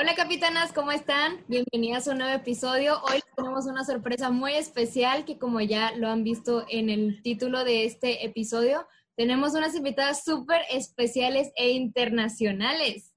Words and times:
Hola 0.00 0.14
capitanas, 0.14 0.72
¿cómo 0.72 0.92
están? 0.92 1.44
Bienvenidas 1.46 2.08
a 2.08 2.12
un 2.12 2.18
nuevo 2.18 2.32
episodio. 2.32 3.02
Hoy 3.02 3.20
tenemos 3.36 3.66
una 3.66 3.84
sorpresa 3.84 4.30
muy 4.30 4.54
especial 4.54 5.26
que 5.26 5.38
como 5.38 5.60
ya 5.60 5.92
lo 5.92 6.08
han 6.08 6.24
visto 6.24 6.64
en 6.70 6.88
el 6.88 7.20
título 7.22 7.64
de 7.64 7.84
este 7.84 8.24
episodio, 8.24 8.88
tenemos 9.14 9.52
unas 9.52 9.74
invitadas 9.74 10.24
súper 10.24 10.62
especiales 10.70 11.50
e 11.54 11.72
internacionales. 11.72 13.12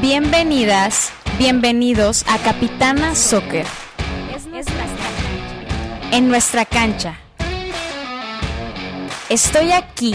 Bienvenidas, 0.00 1.12
bienvenidos 1.36 2.24
a 2.26 2.38
Capitana 2.38 3.14
Soccer. 3.14 3.66
En 6.12 6.28
nuestra 6.28 6.64
cancha. 6.64 7.20
Estoy 9.28 9.72
aquí 9.72 10.14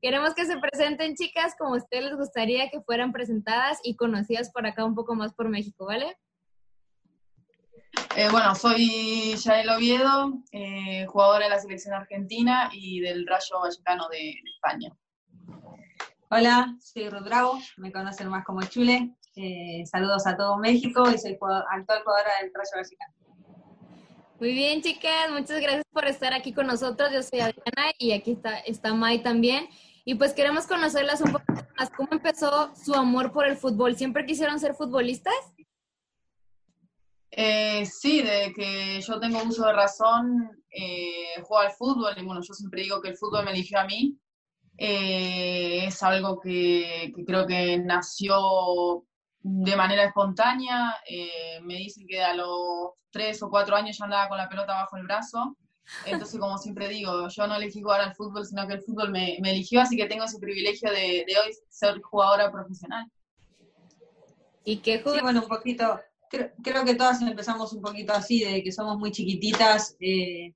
Queremos 0.00 0.32
que 0.34 0.46
se 0.46 0.58
presenten 0.58 1.16
chicas 1.16 1.54
como 1.58 1.74
a 1.74 1.78
ustedes 1.78 2.04
les 2.04 2.16
gustaría 2.16 2.70
que 2.70 2.80
fueran 2.82 3.10
presentadas 3.10 3.80
y 3.82 3.96
conocidas 3.96 4.50
por 4.52 4.64
acá 4.64 4.84
un 4.84 4.94
poco 4.94 5.16
más 5.16 5.34
por 5.34 5.48
México, 5.48 5.86
¿vale? 5.86 6.16
Eh, 8.16 8.28
bueno, 8.30 8.54
soy 8.54 9.34
Yael 9.36 9.68
Oviedo, 9.70 10.34
eh, 10.52 11.04
jugadora 11.06 11.46
de 11.46 11.50
la 11.50 11.58
selección 11.58 11.94
argentina 11.94 12.70
y 12.72 13.00
del 13.00 13.26
Rayo 13.26 13.60
Vallecano 13.60 14.08
de, 14.08 14.34
España. 14.54 14.92
Hola, 16.30 16.76
soy 16.80 17.08
Ruth 17.08 17.24
Bravo, 17.24 17.58
me 17.76 17.90
conocen 17.90 18.28
más 18.28 18.44
como 18.44 18.62
Chule. 18.62 19.16
Eh, 19.34 19.84
saludos 19.86 20.26
a 20.26 20.36
todo 20.36 20.58
México 20.58 21.10
y 21.10 21.18
soy 21.18 21.32
actual 21.32 22.02
jugadora 22.04 22.30
del 22.40 22.52
Rayo 22.54 22.70
Vallecano. 22.76 23.14
Muy 24.40 24.52
bien, 24.52 24.80
chicas, 24.80 25.30
muchas 25.32 25.60
gracias 25.60 25.84
por 25.92 26.06
estar 26.06 26.32
aquí 26.32 26.52
con 26.52 26.68
nosotros. 26.68 27.10
Yo 27.12 27.22
soy 27.24 27.40
Adriana 27.40 27.90
y 27.98 28.12
aquí 28.12 28.32
está, 28.32 28.58
está 28.60 28.94
Mai 28.94 29.20
también. 29.20 29.68
Y 30.08 30.14
pues 30.14 30.32
queremos 30.32 30.66
conocerlas 30.66 31.20
un 31.20 31.32
poco 31.32 31.44
más. 31.76 31.90
¿Cómo 31.90 32.08
empezó 32.12 32.74
su 32.74 32.94
amor 32.94 33.30
por 33.30 33.46
el 33.46 33.58
fútbol? 33.58 33.94
¿Siempre 33.94 34.24
quisieron 34.24 34.58
ser 34.58 34.74
futbolistas? 34.74 35.34
Eh, 37.30 37.84
sí, 37.84 38.22
de 38.22 38.54
que 38.56 39.02
yo 39.02 39.20
tengo 39.20 39.42
uso 39.42 39.66
de 39.66 39.74
razón, 39.74 40.64
eh, 40.70 41.38
juego 41.42 41.58
al 41.58 41.72
fútbol 41.72 42.14
y 42.16 42.24
bueno, 42.24 42.40
yo 42.40 42.54
siempre 42.54 42.80
digo 42.80 43.02
que 43.02 43.10
el 43.10 43.18
fútbol 43.18 43.44
me 43.44 43.50
eligió 43.50 43.80
a 43.80 43.84
mí. 43.84 44.18
Eh, 44.78 45.84
es 45.84 46.02
algo 46.02 46.40
que, 46.40 47.12
creo 47.26 47.46
que 47.46 47.76
nació 47.76 49.04
de 49.40 49.76
manera 49.76 50.04
espontánea. 50.04 50.96
Eh, 51.06 51.60
me 51.64 51.74
dicen 51.74 52.06
que 52.08 52.22
a 52.22 52.32
los 52.32 52.92
tres 53.10 53.42
o 53.42 53.50
cuatro 53.50 53.76
años 53.76 53.98
ya 53.98 54.06
andaba 54.06 54.30
con 54.30 54.38
la 54.38 54.48
pelota 54.48 54.72
bajo 54.72 54.96
el 54.96 55.04
brazo. 55.04 55.54
Entonces, 56.04 56.38
como 56.38 56.58
siempre 56.58 56.88
digo, 56.88 57.28
yo 57.28 57.46
no 57.46 57.56
elegí 57.56 57.82
jugar 57.82 58.00
al 58.00 58.14
fútbol, 58.14 58.46
sino 58.46 58.66
que 58.66 58.74
el 58.74 58.82
fútbol 58.82 59.10
me, 59.10 59.36
eligió, 59.36 59.80
así 59.80 59.96
que 59.96 60.06
tengo 60.06 60.24
ese 60.24 60.38
privilegio 60.38 60.90
de, 60.90 61.24
hoy 61.26 61.54
ser 61.68 62.00
jugadora 62.02 62.50
profesional. 62.50 63.10
¿Y 64.64 64.78
qué 64.78 65.02
Sí, 65.04 65.20
bueno, 65.22 65.42
un 65.42 65.48
poquito, 65.48 65.98
creo, 66.30 66.84
que 66.84 66.94
todas 66.94 67.22
empezamos 67.22 67.72
un 67.72 67.80
poquito 67.80 68.12
así, 68.12 68.44
de 68.44 68.62
que 68.62 68.72
somos 68.72 68.98
muy 68.98 69.10
chiquititas. 69.10 69.96
Eh, 69.98 70.54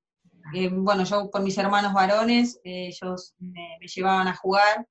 eh, 0.55 0.69
bueno, 0.71 1.05
yo 1.05 1.31
con 1.31 1.45
mis 1.45 1.57
hermanos 1.57 1.95
varones, 1.95 2.61
eh, 2.65 2.89
ellos 2.89 3.35
me, 3.39 3.79
llevaban 3.95 4.29
a 4.29 4.37
jugar, 4.37 4.87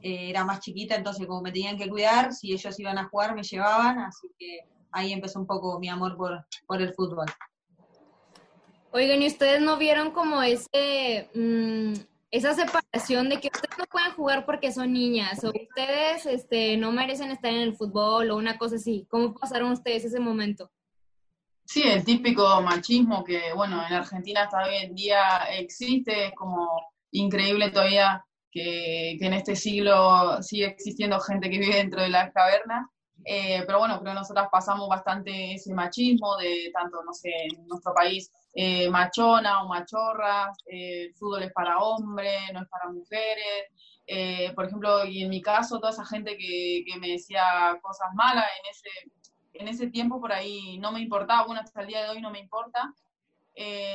era 0.00 0.44
más 0.44 0.60
chiquita, 0.60 0.94
entonces 0.94 1.26
como 1.26 1.42
me 1.42 1.50
tenían 1.50 1.76
que 1.76 1.88
cuidar, 1.88 2.32
si 2.32 2.52
ellos 2.52 2.78
iban 2.78 2.98
a 2.98 3.08
jugar 3.08 3.34
me 3.34 3.42
llevaban, 3.42 3.98
así 3.98 4.30
que 4.38 4.60
ahí 4.92 5.12
empezó 5.12 5.40
un 5.40 5.46
poco 5.46 5.80
mi 5.80 5.88
amor 5.88 6.16
por, 6.16 6.46
por 6.66 6.80
el 6.80 6.94
fútbol. 6.94 7.26
Oigan, 8.90 9.22
¿y 9.22 9.26
ustedes 9.26 9.60
no 9.60 9.76
vieron 9.76 10.12
como 10.12 10.42
ese, 10.42 11.28
mm, 11.34 11.92
esa 12.30 12.54
separación 12.54 13.28
de 13.28 13.38
que 13.38 13.50
ustedes 13.52 13.78
no 13.78 13.84
pueden 13.84 14.12
jugar 14.12 14.46
porque 14.46 14.72
son 14.72 14.92
niñas 14.92 15.44
o 15.44 15.48
ustedes 15.48 16.24
este, 16.24 16.76
no 16.78 16.90
merecen 16.90 17.30
estar 17.30 17.52
en 17.52 17.60
el 17.60 17.76
fútbol 17.76 18.30
o 18.30 18.36
una 18.36 18.56
cosa 18.56 18.76
así? 18.76 19.06
¿Cómo 19.10 19.34
pasaron 19.34 19.72
ustedes 19.72 20.06
ese 20.06 20.20
momento? 20.20 20.70
Sí, 21.66 21.82
el 21.82 22.02
típico 22.02 22.62
machismo 22.62 23.22
que, 23.22 23.52
bueno, 23.54 23.86
en 23.86 23.92
Argentina 23.92 24.44
hasta 24.44 24.64
hoy 24.64 24.76
en 24.76 24.94
día 24.94 25.40
existe, 25.58 26.28
es 26.28 26.34
como 26.34 26.66
increíble 27.10 27.70
todavía 27.70 28.24
que, 28.50 29.16
que 29.20 29.26
en 29.26 29.34
este 29.34 29.54
siglo 29.54 30.42
sigue 30.42 30.64
existiendo 30.64 31.20
gente 31.20 31.50
que 31.50 31.58
vive 31.58 31.76
dentro 31.76 32.00
de 32.00 32.08
las 32.08 32.32
cavernas. 32.32 32.86
Eh, 33.24 33.62
pero 33.66 33.80
bueno, 33.80 34.00
creo 34.00 34.14
que 34.14 34.20
nosotras 34.20 34.48
pasamos 34.50 34.88
bastante 34.88 35.54
ese 35.54 35.74
machismo 35.74 36.36
de 36.38 36.70
tanto, 36.72 37.02
no 37.04 37.12
sé, 37.12 37.30
en 37.30 37.66
nuestro 37.66 37.92
país, 37.92 38.30
eh, 38.60 38.90
machona 38.90 39.62
o 39.62 39.68
machorras, 39.68 40.58
eh, 40.66 41.12
fútbol 41.14 41.44
es 41.44 41.52
para 41.52 41.78
hombres, 41.78 42.40
no 42.52 42.62
es 42.62 42.68
para 42.68 42.90
mujeres. 42.90 44.54
por 44.54 44.64
ejemplo, 44.64 45.04
y 45.04 45.22
en 45.22 45.30
mi 45.30 45.40
caso, 45.40 45.78
toda 45.78 45.92
esa 45.92 46.04
gente 46.04 46.36
que, 46.36 46.82
que, 46.86 46.98
me 46.98 47.08
decía 47.10 47.78
cosas 47.82 48.08
malas 48.14 48.46
en 48.58 48.70
ese, 48.70 48.90
en 49.52 49.68
ese 49.68 49.86
tiempo 49.90 50.20
por 50.20 50.32
ahí 50.32 50.78
no 50.78 50.90
me 50.92 51.00
importaba, 51.00 51.46
bueno, 51.46 51.60
hasta 51.60 51.82
el 51.82 51.88
día 51.88 52.02
de 52.02 52.10
hoy 52.10 52.20
no 52.20 52.30
me 52.30 52.40
importa. 52.40 52.92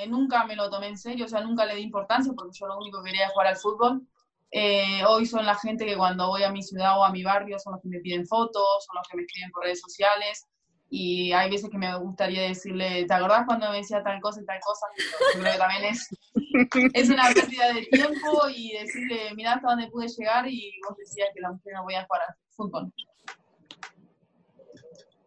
nunca 0.07 0.45
me 0.45 0.55
lo 0.55 0.69
tomé 0.69 0.87
en 0.89 0.97
serio, 0.97 1.25
o 1.25 1.27
sea, 1.29 1.41
nunca 1.41 1.65
le 1.65 1.75
di 1.75 1.81
importancia 1.81 2.33
porque 2.35 2.57
yo 2.57 2.67
lo 2.67 2.77
único 2.77 3.03
que 3.03 3.11
quería 3.11 3.25
es 3.27 3.33
jugar 3.33 3.47
al 3.47 3.57
fútbol. 3.57 4.07
Eh, 4.55 5.03
hoy 5.07 5.25
son 5.25 5.47
la 5.47 5.55
gente 5.55 5.83
que 5.83 5.97
cuando 5.97 6.27
voy 6.27 6.43
a 6.43 6.51
mi 6.51 6.61
ciudad 6.61 6.99
o 6.99 7.03
a 7.03 7.11
mi 7.11 7.23
barrio 7.23 7.57
son 7.57 7.73
los 7.73 7.81
que 7.81 7.89
me 7.89 7.99
piden 8.01 8.27
fotos, 8.27 8.85
son 8.85 8.95
los 8.97 9.07
que 9.09 9.17
me 9.17 9.23
escriben 9.23 9.49
por 9.51 9.63
redes 9.63 9.81
sociales. 9.81 10.45
Y 10.95 11.33
hay 11.33 11.49
veces 11.49 11.71
que 11.71 11.77
me 11.79 11.97
gustaría 11.97 12.43
decirle, 12.43 13.05
¿te 13.05 13.13
acordás 13.15 13.47
cuando 13.47 13.67
me 13.71 13.77
decía 13.77 14.03
tal 14.03 14.21
cosa 14.21 14.41
y 14.41 14.45
tal 14.45 14.59
cosa? 14.59 14.85
Yo 15.33 15.41
creo 15.41 15.53
que 15.53 15.57
también 15.57 15.85
es, 15.85 16.07
es 16.93 17.09
una 17.09 17.33
pérdida 17.33 17.73
de 17.73 17.81
tiempo 17.87 18.47
y 18.53 18.73
decirle, 18.73 19.33
mira 19.33 19.53
hasta 19.53 19.69
dónde 19.69 19.87
pude 19.87 20.07
llegar 20.07 20.47
y 20.47 20.71
vos 20.87 20.95
decías 20.95 21.29
que 21.33 21.41
la 21.41 21.51
mujer 21.51 21.73
no 21.73 21.83
voy 21.83 21.95
a 21.95 22.05
jugar 22.05 22.21
al 22.27 22.35
fútbol. 22.51 22.93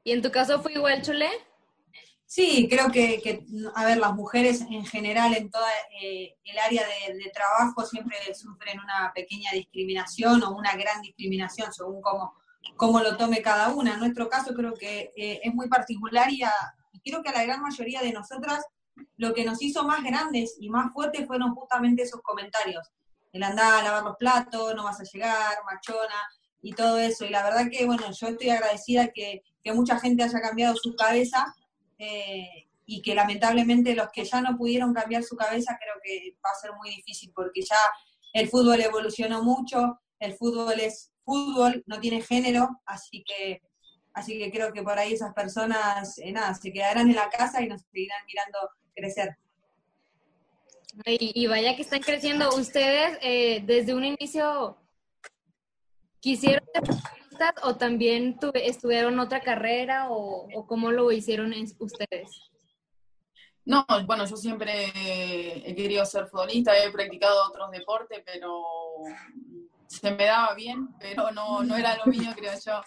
¿Y 0.04 0.12
en 0.12 0.22
tu 0.22 0.30
caso 0.30 0.62
fue 0.62 0.74
igual, 0.74 1.02
Chule? 1.02 1.30
Sí, 2.26 2.68
creo 2.70 2.92
que, 2.92 3.44
a 3.74 3.84
ver, 3.84 3.98
las 3.98 4.14
mujeres 4.14 4.60
en 4.60 4.86
general 4.86 5.34
en 5.34 5.50
toda 5.50 5.68
eh, 6.00 6.36
el 6.44 6.58
área 6.60 6.84
de, 7.08 7.30
trabajo 7.34 7.84
siempre 7.84 8.16
sufren 8.36 8.78
una 8.78 9.10
pequeña 9.12 9.50
discriminación 9.50 10.44
o 10.44 10.52
una 10.52 10.76
gran 10.76 11.02
discriminación 11.02 11.72
según 11.72 12.00
cómo, 12.00 12.34
cómo 12.76 13.00
lo 13.00 13.16
tome 13.16 13.42
cada 13.42 13.68
una. 13.74 13.94
En 13.94 14.00
nuestro 14.00 14.28
caso 14.28 14.54
creo 14.54 14.74
que 14.74 15.12
eh, 15.16 15.40
es 15.42 15.54
muy 15.54 15.68
particular 15.68 16.30
y, 16.30 16.42
creo 17.04 17.22
que 17.22 17.28
a 17.28 17.34
la 17.34 17.44
gran 17.44 17.62
mayoría 17.62 18.00
de 18.00 18.12
nosotras 18.12 18.64
lo 19.16 19.32
que 19.32 19.44
nos 19.44 19.62
hizo 19.62 19.84
más 19.84 20.02
grandes 20.02 20.56
y 20.58 20.68
más 20.68 20.92
fuertes 20.92 21.26
fueron 21.26 21.54
justamente 21.54 22.02
esos 22.02 22.20
comentarios. 22.22 22.88
El 23.32 23.42
andar 23.42 23.80
a 23.80 23.82
lavar 23.82 24.02
los 24.02 24.16
platos, 24.16 24.74
no 24.74 24.84
vas 24.84 25.00
a 25.00 25.04
llegar, 25.04 25.58
machona 25.64 26.20
y 26.62 26.72
todo 26.72 26.98
eso. 26.98 27.24
Y 27.24 27.28
la 27.28 27.44
verdad 27.44 27.66
que, 27.70 27.84
bueno, 27.86 28.10
yo 28.10 28.28
estoy 28.28 28.50
agradecida 28.50 29.08
que, 29.08 29.42
que 29.62 29.72
mucha 29.72 30.00
gente 30.00 30.24
haya 30.24 30.40
cambiado 30.40 30.74
su 30.74 30.96
cabeza 30.96 31.54
eh, 31.98 32.66
y 32.86 33.02
que 33.02 33.14
lamentablemente 33.14 33.94
los 33.94 34.08
que 34.12 34.24
ya 34.24 34.40
no 34.40 34.56
pudieron 34.56 34.94
cambiar 34.94 35.22
su 35.22 35.36
cabeza 35.36 35.78
creo 35.80 35.94
que 36.02 36.36
va 36.44 36.50
a 36.50 36.60
ser 36.60 36.72
muy 36.72 36.90
difícil 36.90 37.32
porque 37.34 37.62
ya 37.62 37.76
el 38.32 38.48
fútbol 38.48 38.80
evolucionó 38.80 39.42
mucho, 39.42 39.98
el 40.18 40.34
fútbol 40.34 40.78
es 40.78 41.10
fútbol, 41.26 41.84
no 41.86 42.00
tiene 42.00 42.22
género, 42.22 42.80
así 42.86 43.22
que 43.22 43.60
así 44.14 44.38
que 44.38 44.50
creo 44.50 44.72
que 44.72 44.82
por 44.82 44.98
ahí 44.98 45.12
esas 45.12 45.34
personas, 45.34 46.16
eh, 46.18 46.32
nada, 46.32 46.54
se 46.54 46.72
quedarán 46.72 47.10
en 47.10 47.16
la 47.16 47.28
casa 47.28 47.60
y 47.62 47.68
nos 47.68 47.82
seguirán 47.82 48.24
mirando 48.26 48.58
crecer. 48.94 49.36
Y, 51.04 51.46
vaya 51.46 51.76
que 51.76 51.82
están 51.82 52.00
creciendo. 52.00 52.48
Ustedes 52.56 53.18
eh, 53.20 53.62
desde 53.66 53.92
un 53.92 54.04
inicio 54.06 54.78
quisieron 56.20 56.64
o 57.62 57.76
también 57.76 58.38
estudiaron 58.54 59.18
otra 59.20 59.40
carrera 59.40 60.06
o, 60.10 60.66
cómo 60.66 60.90
lo 60.92 61.12
hicieron 61.12 61.52
ustedes? 61.78 62.30
No, 63.64 63.84
bueno, 64.06 64.24
yo 64.26 64.36
siempre 64.36 64.92
he 65.64 65.74
querido 65.74 66.06
ser 66.06 66.26
futbolista, 66.28 66.72
he 66.78 66.90
practicado 66.90 67.48
otros 67.48 67.70
deportes, 67.72 68.22
pero 68.24 68.62
se 69.86 70.10
me 70.10 70.24
daba 70.26 70.54
bien, 70.54 70.88
pero 70.98 71.30
no, 71.30 71.62
no 71.62 71.76
era 71.76 71.96
lo 71.96 72.06
mío, 72.06 72.30
creo 72.36 72.52
yo. 72.64 72.80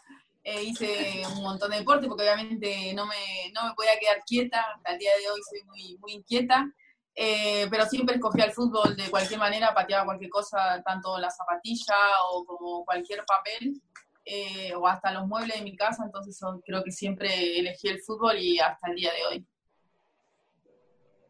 Eh, 0.44 0.64
hice 0.64 1.22
un 1.36 1.44
montón 1.44 1.70
de 1.72 1.78
deportes 1.78 2.08
porque 2.08 2.24
obviamente 2.24 2.94
no 2.94 3.06
me, 3.06 3.52
no 3.54 3.68
me 3.68 3.74
podía 3.74 4.00
quedar 4.00 4.24
quieta, 4.26 4.62
hasta 4.76 4.94
el 4.94 5.00
día 5.00 5.12
de 5.18 5.30
hoy 5.30 5.42
soy 5.48 5.64
muy, 5.66 5.98
muy 6.00 6.14
inquieta, 6.14 6.66
eh, 7.14 7.68
pero 7.70 7.86
siempre 7.86 8.16
escogía 8.16 8.46
el 8.46 8.54
fútbol 8.54 8.96
de 8.96 9.10
cualquier 9.10 9.40
manera, 9.40 9.74
pateaba 9.74 10.06
cualquier 10.06 10.30
cosa, 10.30 10.82
tanto 10.84 11.18
la 11.20 11.30
zapatilla 11.30 11.96
o 12.32 12.46
como 12.46 12.86
cualquier 12.86 13.26
papel, 13.26 13.82
eh, 14.24 14.74
o 14.76 14.88
hasta 14.88 15.12
los 15.12 15.28
muebles 15.28 15.58
de 15.58 15.64
mi 15.64 15.76
casa, 15.76 16.04
entonces 16.06 16.40
creo 16.66 16.84
que 16.84 16.92
siempre 16.92 17.60
elegí 17.60 17.90
el 17.90 18.02
fútbol 18.02 18.38
y 18.38 18.60
hasta 18.60 18.90
el 18.90 18.96
día 18.96 19.12
de 19.12 19.26
hoy. 19.26 19.48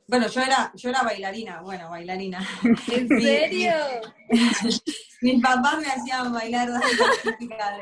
Bueno, 0.09 0.27
yo 0.27 0.41
era, 0.41 0.71
yo 0.73 0.89
era 0.89 1.03
bailarina, 1.03 1.61
bueno, 1.61 1.87
bailarina. 1.91 2.39
¿En 2.91 3.07
serio? 3.07 3.73
Mis 5.21 5.39
papás 5.39 5.77
me 5.79 5.85
hacían 5.85 6.33
bailar 6.33 6.67
danza 6.67 7.05
típica 7.37 7.77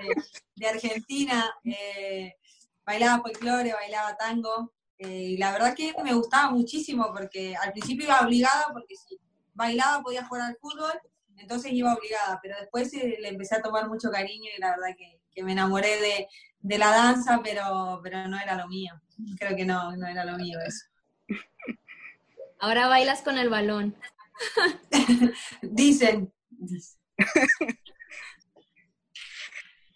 de, 0.56 0.68
Argentina, 0.68 1.50
eh, 1.64 2.36
bailaba 2.86 3.22
folclore, 3.22 3.72
bailaba 3.72 4.18
tango, 4.18 4.74
eh, 4.98 5.08
y 5.08 5.38
la 5.38 5.54
verdad 5.54 5.74
que 5.74 5.94
me 6.04 6.14
gustaba 6.14 6.52
muchísimo 6.52 7.14
porque 7.14 7.56
al 7.56 7.72
principio 7.72 8.08
iba 8.08 8.20
obligada 8.20 8.74
porque 8.74 8.96
si 8.98 9.18
bailaba 9.54 10.04
podía 10.04 10.26
jugar 10.26 10.50
al 10.50 10.58
fútbol, 10.58 11.00
entonces 11.38 11.72
iba 11.72 11.94
obligada, 11.94 12.40
pero 12.44 12.58
después 12.60 12.94
eh, 12.96 13.20
le 13.22 13.30
empecé 13.30 13.56
a 13.56 13.62
tomar 13.62 13.88
mucho 13.88 14.12
cariño 14.12 14.50
y 14.54 14.60
la 14.60 14.72
verdad 14.72 14.98
que, 14.98 15.44
me 15.44 15.54
enamoré 15.54 16.28
de, 16.60 16.78
la 16.78 16.90
danza, 16.90 17.40
pero, 17.42 18.02
pero 18.04 18.28
no 18.28 18.38
era 18.38 18.56
lo 18.56 18.68
mío. 18.68 18.92
Creo 19.40 19.56
que 19.56 19.66
no, 19.66 19.96
no 19.96 20.08
era 20.08 20.26
lo 20.26 20.36
mío 20.36 20.58
eso. 20.66 20.88
Ahora 22.60 22.88
bailas 22.88 23.22
con 23.22 23.38
el 23.38 23.50
balón. 23.50 23.96
Dicen. 25.62 26.34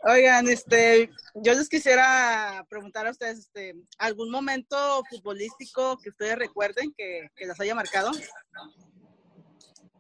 Oigan, 0.03 0.47
este, 0.47 1.11
yo 1.35 1.53
les 1.53 1.69
quisiera 1.69 2.65
preguntar 2.69 3.05
a 3.05 3.11
ustedes, 3.11 3.39
este, 3.39 3.75
¿algún 3.99 4.31
momento 4.31 5.03
futbolístico 5.09 5.97
que 5.99 6.09
ustedes 6.09 6.37
recuerden 6.39 6.91
que, 6.97 7.29
que 7.35 7.45
las 7.45 7.59
haya 7.59 7.75
marcado? 7.75 8.11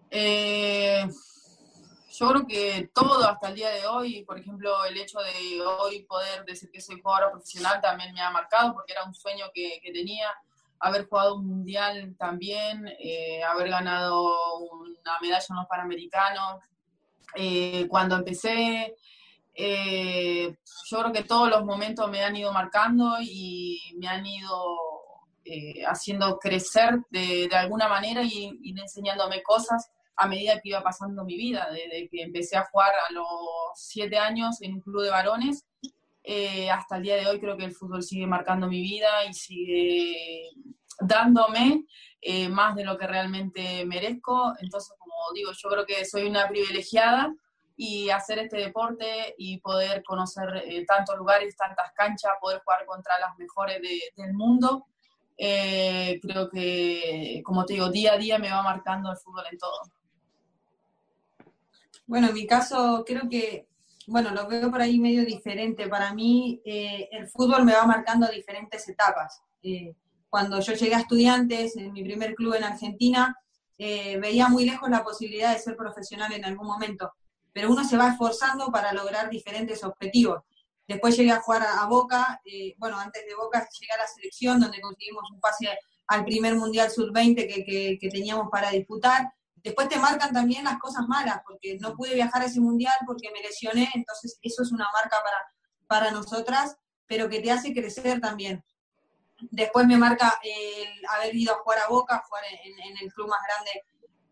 Eh, 0.09 1.07
yo 2.11 2.29
creo 2.29 2.47
que 2.47 2.91
todo 2.93 3.23
hasta 3.27 3.47
el 3.47 3.55
día 3.55 3.69
de 3.69 3.87
hoy, 3.87 4.23
por 4.25 4.37
ejemplo, 4.37 4.83
el 4.85 4.97
hecho 4.97 5.19
de 5.19 5.61
hoy 5.61 6.03
poder 6.03 6.43
decir 6.45 6.69
que 6.69 6.81
soy 6.81 6.99
jugadora 6.99 7.31
profesional 7.31 7.79
también 7.79 8.13
me 8.13 8.21
ha 8.21 8.29
marcado 8.29 8.73
porque 8.73 8.91
era 8.91 9.05
un 9.05 9.13
sueño 9.13 9.45
que, 9.53 9.79
tenía, 9.93 10.27
haber 10.81 11.07
jugado 11.07 11.35
un 11.35 11.47
mundial 11.47 12.15
también, 12.17 12.87
eh, 12.99 13.43
haber 13.43 13.69
ganado 13.69 14.23
una 14.59 15.19
medalla 15.21 15.45
en 15.49 15.55
los 15.55 15.67
Panamericanos. 15.67 16.61
Eh, 17.35 17.87
cuando 17.87 18.15
empecé, 18.15 18.95
eh, 19.53 20.57
yo 20.89 20.99
creo 20.99 21.11
que 21.11 21.23
todos 21.23 21.49
los 21.49 21.63
momentos 21.63 22.09
me 22.09 22.23
han 22.23 22.35
ido 22.35 22.51
marcando 22.51 23.17
y 23.21 23.79
me 23.97 24.07
han 24.07 24.25
ido 24.25 24.77
haciendo 25.87 26.37
crecer 26.37 26.99
de, 27.09 27.49
alguna 27.51 27.89
manera 27.89 28.21
y 28.23 28.53
enseñándome 28.63 29.43
cosas 29.43 29.91
a 30.15 30.27
medida 30.27 30.59
que 30.61 30.69
iba 30.69 30.83
pasando 30.83 31.25
mi 31.25 31.35
vida, 31.35 31.67
desde 31.71 32.07
que 32.09 32.21
empecé 32.21 32.55
a 32.55 32.65
jugar 32.65 32.91
a 33.09 33.11
los 33.11 33.25
siete 33.75 34.17
años 34.17 34.61
en 34.61 34.75
un 34.75 34.81
club 34.81 35.03
de 35.03 35.09
varones, 35.09 35.65
eh, 36.23 36.69
hasta 36.69 36.97
el 36.97 37.03
día 37.03 37.15
de 37.15 37.27
hoy 37.27 37.39
creo 37.39 37.57
que 37.57 37.65
el 37.65 37.73
fútbol 37.73 38.03
sigue 38.03 38.27
marcando 38.27 38.67
mi 38.67 38.81
vida 38.81 39.25
y 39.27 39.33
sigue 39.33 40.49
dándome 40.99 41.85
eh, 42.21 42.47
más 42.47 42.75
de 42.75 42.85
lo 42.85 42.97
que 42.97 43.07
realmente 43.07 43.85
merezco. 43.85 44.53
Entonces, 44.59 44.93
como 44.99 45.13
digo, 45.33 45.51
yo 45.51 45.69
creo 45.69 45.85
que 45.85 46.05
soy 46.05 46.27
una 46.27 46.47
privilegiada 46.47 47.33
y 47.75 48.09
hacer 48.09 48.39
este 48.39 48.57
deporte 48.57 49.33
y 49.37 49.59
poder 49.59 50.03
conocer 50.03 50.63
eh, 50.65 50.85
tantos 50.85 51.17
lugares, 51.17 51.55
tantas 51.57 51.91
canchas, 51.93 52.33
poder 52.39 52.61
jugar 52.63 52.85
contra 52.85 53.17
las 53.19 53.37
mejores 53.39 53.81
del 54.15 54.33
mundo, 54.33 54.85
creo 55.35 56.49
que, 56.51 57.41
como 57.43 57.65
te 57.65 57.73
digo, 57.73 57.89
día 57.89 58.13
a 58.13 58.17
día 58.17 58.37
me 58.37 58.51
va 58.51 58.61
marcando 58.61 59.09
el 59.09 59.17
fútbol 59.17 59.45
en 59.51 59.57
todo. 59.57 59.81
Bueno, 62.05 62.27
en 62.27 62.33
mi 62.35 62.45
caso 62.45 63.03
creo 63.07 63.27
que, 63.27 63.70
bueno, 64.07 64.31
lo 64.31 64.47
veo 64.47 64.69
por 64.69 64.81
ahí 64.81 64.99
medio 64.99 65.25
diferente. 65.25 65.87
Para 65.87 66.13
mí 66.13 66.61
eh, 66.65 67.09
el 67.11 67.27
fútbol 67.27 67.65
me 67.65 67.73
va 67.73 67.85
marcando 67.85 68.27
diferentes 68.27 68.87
etapas. 68.87 69.41
Eh, 69.61 69.95
cuando 70.29 70.59
yo 70.59 70.73
llegué 70.73 70.95
a 70.95 70.99
estudiantes, 70.99 71.75
en 71.75 71.91
mi 71.91 72.03
primer 72.03 72.33
club 72.35 72.53
en 72.55 72.63
Argentina, 72.63 73.35
eh, 73.77 74.17
veía 74.19 74.47
muy 74.47 74.65
lejos 74.65 74.89
la 74.89 75.03
posibilidad 75.03 75.53
de 75.53 75.59
ser 75.59 75.75
profesional 75.75 76.31
en 76.31 76.45
algún 76.45 76.67
momento, 76.67 77.11
pero 77.51 77.71
uno 77.71 77.83
se 77.83 77.97
va 77.97 78.09
esforzando 78.09 78.71
para 78.71 78.93
lograr 78.93 79.29
diferentes 79.29 79.83
objetivos. 79.83 80.41
Después 80.87 81.17
llegué 81.17 81.31
a 81.31 81.41
jugar 81.41 81.63
a, 81.63 81.85
Boca, 81.85 82.41
bueno, 82.77 82.99
antes 82.99 83.25
de 83.25 83.35
Boca 83.35 83.67
llegué 83.79 83.91
a 83.93 83.97
la 83.97 84.07
selección 84.07 84.59
donde 84.59 84.81
conseguimos 84.81 85.29
un 85.31 85.39
pase 85.39 85.69
al 86.07 86.25
primer 86.25 86.55
Mundial 86.55 86.89
Sub-20 86.91 87.35
que, 87.35 87.97
que 87.99 88.09
teníamos 88.09 88.49
para 88.51 88.71
disputar. 88.71 89.31
Después 89.63 89.89
te 89.89 89.99
marcan 89.99 90.33
también 90.33 90.63
las 90.63 90.79
cosas 90.79 91.07
malas, 91.07 91.41
porque 91.45 91.77
no 91.79 91.95
pude 91.95 92.15
viajar 92.15 92.41
a 92.41 92.45
ese 92.45 92.59
mundial 92.59 92.93
porque 93.05 93.29
me 93.31 93.41
lesioné, 93.41 93.89
entonces 93.93 94.39
eso 94.41 94.63
es 94.63 94.71
una 94.71 94.87
marca 94.93 95.17
para, 95.23 95.37
para 95.87 96.11
nosotras, 96.11 96.77
pero 97.05 97.29
que 97.29 97.41
te 97.41 97.51
hace 97.51 97.73
crecer 97.73 98.19
también. 98.19 98.63
Después 99.49 99.87
me 99.87 99.97
marca 99.97 100.39
el 100.43 101.05
haber 101.09 101.35
ido 101.35 101.53
a 101.53 101.57
jugar 101.59 101.79
a 101.79 101.89
Boca, 101.89 102.23
jugar 102.27 102.43
en, 102.63 102.97
el 103.01 103.13
club 103.13 103.27
más 103.27 103.39
grande 103.47 103.83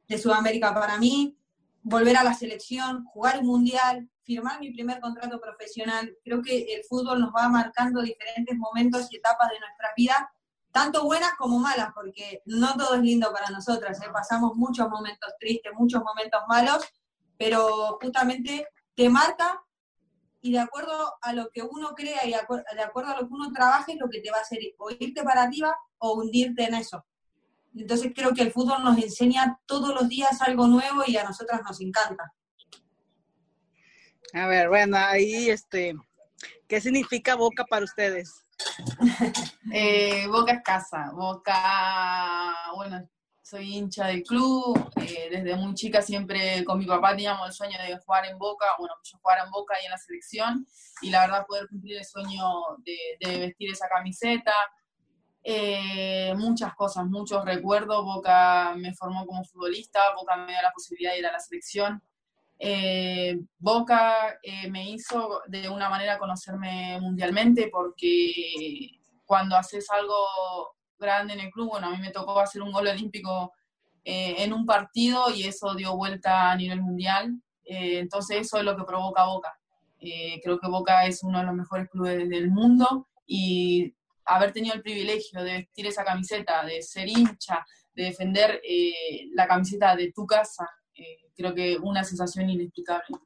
de 0.08 0.18
Sudamérica 0.18 0.74
para 0.74 0.98
mí, 0.98 1.38
volver 1.82 2.18
a 2.18 2.24
la 2.24 2.34
selección, 2.34 3.06
jugar 3.06 3.40
un 3.40 3.48
mundial, 3.48 4.10
firmar 4.24 4.60
mi 4.60 4.72
primer 4.72 5.00
contrato 5.00 5.40
profesional. 5.40 6.16
Creo 6.24 6.42
que 6.42 6.74
el 6.74 6.84
fútbol 6.84 7.20
nos 7.20 7.32
va 7.32 7.50
marcando 7.50 8.02
diferentes 8.02 8.56
momentos 8.58 9.12
y 9.12 9.18
etapas 9.18 9.50
de 9.50 9.60
nuestra 9.60 9.90
vida 9.96 10.32
tanto 10.80 11.04
buenas 11.04 11.34
como 11.38 11.60
malas, 11.60 11.90
porque 11.94 12.42
no 12.46 12.74
todo 12.78 12.96
es 12.96 13.02
lindo 13.02 13.34
para 13.34 13.50
nosotras, 13.50 14.02
¿eh? 14.02 14.10
pasamos 14.14 14.56
muchos 14.56 14.88
momentos 14.88 15.34
tristes, 15.38 15.74
muchos 15.78 16.02
momentos 16.02 16.40
malos, 16.48 16.86
pero 17.38 18.00
justamente 18.02 18.66
te 18.96 19.10
marca 19.10 19.62
y 20.40 20.54
de 20.54 20.60
acuerdo 20.60 21.16
a 21.22 21.34
lo 21.34 21.50
que 21.50 21.64
uno 21.64 21.94
crea 21.96 22.26
y 22.26 22.30
de 22.30 22.82
acuerdo 22.82 23.12
a 23.12 23.20
lo 23.20 23.28
que 23.28 23.34
uno 23.34 23.52
trabaje, 23.52 23.98
lo 24.00 24.08
que 24.08 24.22
te 24.22 24.32
va 24.32 24.38
a 24.38 24.42
hacer 24.42 24.60
o 24.78 24.90
irte 24.90 25.22
para 25.22 25.44
arriba 25.44 25.76
o 25.98 26.14
hundirte 26.14 26.64
en 26.64 26.76
eso. 26.76 27.06
Entonces 27.76 28.14
creo 28.16 28.34
que 28.34 28.44
el 28.44 28.54
fútbol 28.54 28.82
nos 28.82 28.98
enseña 28.98 29.60
todos 29.66 29.94
los 29.94 30.08
días 30.08 30.42
algo 30.42 30.66
nuevo 30.68 31.04
y 31.06 31.18
a 31.18 31.26
nosotras 31.26 31.62
nos 31.62 31.82
encanta. 31.82 32.34
A 34.34 34.48
ver, 34.48 34.70
bueno, 34.70 34.96
ahí 34.96 35.50
este, 35.50 35.94
¿qué 36.70 36.80
significa 36.80 37.36
Boca 37.36 37.66
para 37.66 37.84
ustedes? 37.84 38.46
Eh, 39.72 40.28
Boca 40.28 40.54
es 40.54 40.64
casa. 40.64 41.12
Boca, 41.14 42.56
bueno, 42.76 43.08
soy 43.42 43.76
hincha 43.76 44.08
del 44.08 44.24
club. 44.24 44.92
Eh, 44.98 45.30
desde 45.32 45.56
muy 45.56 45.74
chica 45.74 46.02
siempre 46.02 46.64
con 46.66 46.80
mi 46.80 46.86
papá 46.86 47.12
teníamos 47.12 47.48
el 47.48 47.54
sueño 47.54 47.78
de 47.80 47.98
jugar 48.00 48.26
en 48.26 48.38
Boca. 48.38 48.66
Bueno, 48.78 48.96
yo 49.04 49.18
jugar 49.20 49.40
en 49.46 49.52
Boca 49.52 49.76
y 49.82 49.86
en 49.86 49.92
la 49.92 49.98
selección. 49.98 50.68
Y 51.02 51.10
la 51.10 51.22
verdad 51.22 51.46
poder 51.48 51.68
cumplir 51.68 51.98
el 51.98 52.06
sueño 52.06 52.44
de, 52.80 53.40
vestir 53.40 53.72
esa 53.72 53.88
camiseta. 53.88 54.54
Eh, 55.44 56.34
muchas 56.36 56.76
cosas, 56.76 57.06
muchos 57.06 57.46
recuerdos. 57.46 58.04
Boca 58.04 58.74
me 58.76 58.94
formó 58.94 59.26
como 59.26 59.44
futbolista. 59.44 60.00
Boca 60.16 60.36
me 60.36 60.52
dio 60.52 60.62
la 60.62 60.72
posibilidad 60.72 61.14
de 61.14 61.20
ir 61.20 61.26
a 61.28 61.32
la 61.32 61.40
selección. 61.40 62.02
Eh, 62.62 63.40
Boca 63.58 64.38
eh, 64.44 64.70
me 64.70 64.90
hizo 64.90 65.42
de 65.48 65.70
una 65.70 65.90
manera 65.90 66.20
conocerme 66.20 67.00
mundialmente 67.00 67.70
porque 67.72 69.00
cuando 69.26 69.56
haces 69.56 69.90
algo 69.92 70.76
grande 71.00 71.34
en 71.34 71.40
el 71.40 71.52
club, 71.52 71.70
bueno, 71.70 71.88
a 71.88 71.92
mí 71.92 71.98
me 72.00 72.12
tocó 72.12 72.38
hacer 72.38 72.62
un 72.62 72.74
gol 72.74 72.88
olímpico 72.88 73.54
eh, 74.04 74.36
en 74.40 74.52
un 74.52 74.66
partido 74.66 75.34
y 75.34 75.44
eso 75.44 75.74
dio 75.74 75.96
vuelta 75.96 76.52
a 76.52 76.56
nivel 76.58 76.82
mundial. 76.82 77.42
entonces 77.64 78.42
eso 78.42 78.58
es 78.58 78.66
lo 78.66 78.76
que 78.76 78.84
provoca 78.84 79.26
Boca. 79.26 79.58
creo 80.44 80.60
que 80.60 80.68
Boca 80.68 81.06
es 81.06 81.24
uno 81.24 81.40
de 81.40 81.46
los 81.46 81.56
mejores 81.56 81.90
clubes 81.90 82.28
del 82.30 82.50
mundo 82.50 83.08
y 83.26 83.94
haber 84.26 84.52
tenido 84.52 84.76
el 84.76 84.82
privilegio 84.82 85.44
de 85.44 85.60
vestir 85.60 85.88
esa 85.88 86.04
camiseta, 86.04 86.66
de 86.66 86.82
ser 86.82 87.08
hincha, 87.08 87.66
de 87.96 88.06
defender 88.06 88.62
la 89.34 89.48
camiseta 89.48 89.96
de 89.96 90.12
tu 90.12 90.26
casa 90.26 90.68
creo 91.36 91.54
que 91.54 91.78
una 91.78 92.04
sensación 92.04 92.50
inexplicable. 92.50 93.18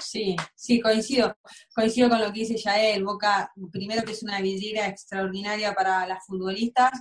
Sí, 0.00 0.36
sí, 0.54 0.80
coincido. 0.80 1.36
Coincido 1.74 2.08
con 2.08 2.20
lo 2.20 2.26
que 2.26 2.40
dice 2.40 2.56
Yael. 2.56 3.04
Boca, 3.04 3.52
primero 3.70 4.04
que 4.04 4.12
es 4.12 4.22
una 4.22 4.40
vidriera 4.40 4.86
extraordinaria 4.86 5.74
para 5.74 6.06
las 6.06 6.24
futbolistas 6.26 6.92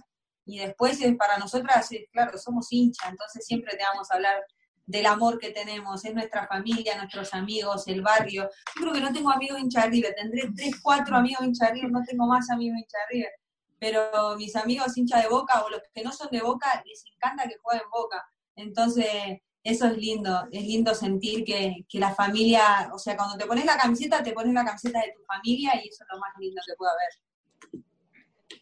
y 0.45 0.59
después 0.59 1.01
es 1.01 1.15
para 1.15 1.37
nosotras, 1.37 1.89
claro, 2.11 2.37
somos 2.37 2.71
hinchas, 2.71 3.09
entonces 3.09 3.45
siempre 3.45 3.75
te 3.75 3.83
vamos 3.83 4.09
a 4.11 4.15
hablar 4.15 4.45
del 4.85 5.07
amor 5.07 5.39
que 5.39 5.49
tenemos, 5.49 6.05
es 6.05 6.13
nuestra 6.13 6.47
familia, 6.47 6.95
nuestros 6.97 7.33
amigos, 7.33 7.87
el 7.87 8.03
barrio. 8.03 8.43
Yo 8.75 8.81
creo 8.81 8.93
que 8.93 9.01
no 9.01 9.11
tengo 9.11 9.31
amigos 9.31 9.59
hincha 9.59 9.87
River, 9.87 10.13
tendré 10.15 10.51
tres, 10.55 10.79
cuatro 10.81 11.17
amigos 11.17 11.43
hincha 11.43 11.71
River, 11.71 11.91
no 11.91 12.03
tengo 12.03 12.27
más 12.27 12.49
amigos 12.51 12.77
hincha 12.77 12.97
River. 13.09 13.31
Pero 13.79 14.35
mis 14.37 14.55
amigos 14.55 14.95
hincha 14.95 15.19
de 15.19 15.27
Boca 15.27 15.63
o 15.63 15.69
los 15.69 15.81
que 15.91 16.03
no 16.03 16.11
son 16.11 16.29
de 16.31 16.41
Boca, 16.41 16.83
les 16.85 17.03
encanta 17.11 17.47
que 17.47 17.57
jueguen 17.61 17.89
Boca. 17.91 18.23
Entonces, 18.55 19.39
eso 19.65 19.87
es 19.87 19.97
lindo, 19.97 20.47
es 20.51 20.61
lindo 20.61 20.93
sentir 20.93 21.43
que, 21.43 21.83
la 21.93 22.13
familia, 22.13 22.91
o 22.93 22.99
sea, 22.99 23.17
cuando 23.17 23.35
te 23.35 23.47
pones 23.47 23.65
la 23.65 23.75
camiseta, 23.75 24.21
te 24.21 24.31
pones 24.31 24.53
la 24.53 24.63
camiseta 24.63 24.99
de 24.99 25.13
tu 25.17 25.23
familia 25.23 25.71
y 25.83 25.87
eso 25.87 26.03
es 26.03 26.09
lo 26.13 26.19
más 26.19 26.29
lindo 26.37 26.61
que 26.65 26.75
puede 26.75 26.91
haber. 26.91 27.83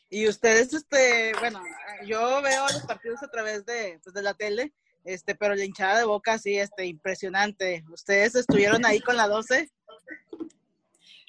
Y 0.10 0.29
ustedes, 0.29 0.74
este, 0.74 1.33
bueno, 1.39 1.62
yo 2.07 2.41
veo 2.41 2.63
los 2.67 2.83
partidos 2.83 3.22
a 3.22 3.27
través 3.27 3.65
de, 3.65 4.00
pues, 4.01 4.13
de 4.13 4.22
la 4.22 4.33
tele, 4.33 4.72
este, 5.03 5.36
pero 5.36 5.55
la 5.55 5.65
hinchada 5.65 5.98
de 5.98 6.05
boca 6.05 6.38
sí, 6.38 6.57
este, 6.57 6.86
impresionante. 6.86 7.83
¿Ustedes 7.91 8.36
estuvieron 8.36 8.86
ahí 8.86 9.01
con 9.01 9.17
la 9.17 9.27
12? 9.27 9.69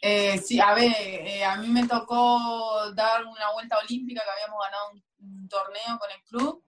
Eh, 0.02 0.38
sí, 0.38 0.60
a 0.60 0.72
ver, 0.74 0.92
eh, 1.00 1.44
a 1.44 1.56
mí 1.56 1.66
me 1.66 1.88
tocó 1.88 2.92
dar 2.94 3.24
una 3.24 3.50
vuelta 3.54 3.78
olímpica 3.78 4.22
que 4.22 4.30
habíamos 4.30 4.62
ganado 4.64 4.90
un, 4.92 5.48
torneo 5.48 5.98
con 5.98 6.10
el 6.12 6.22
club 6.28 6.64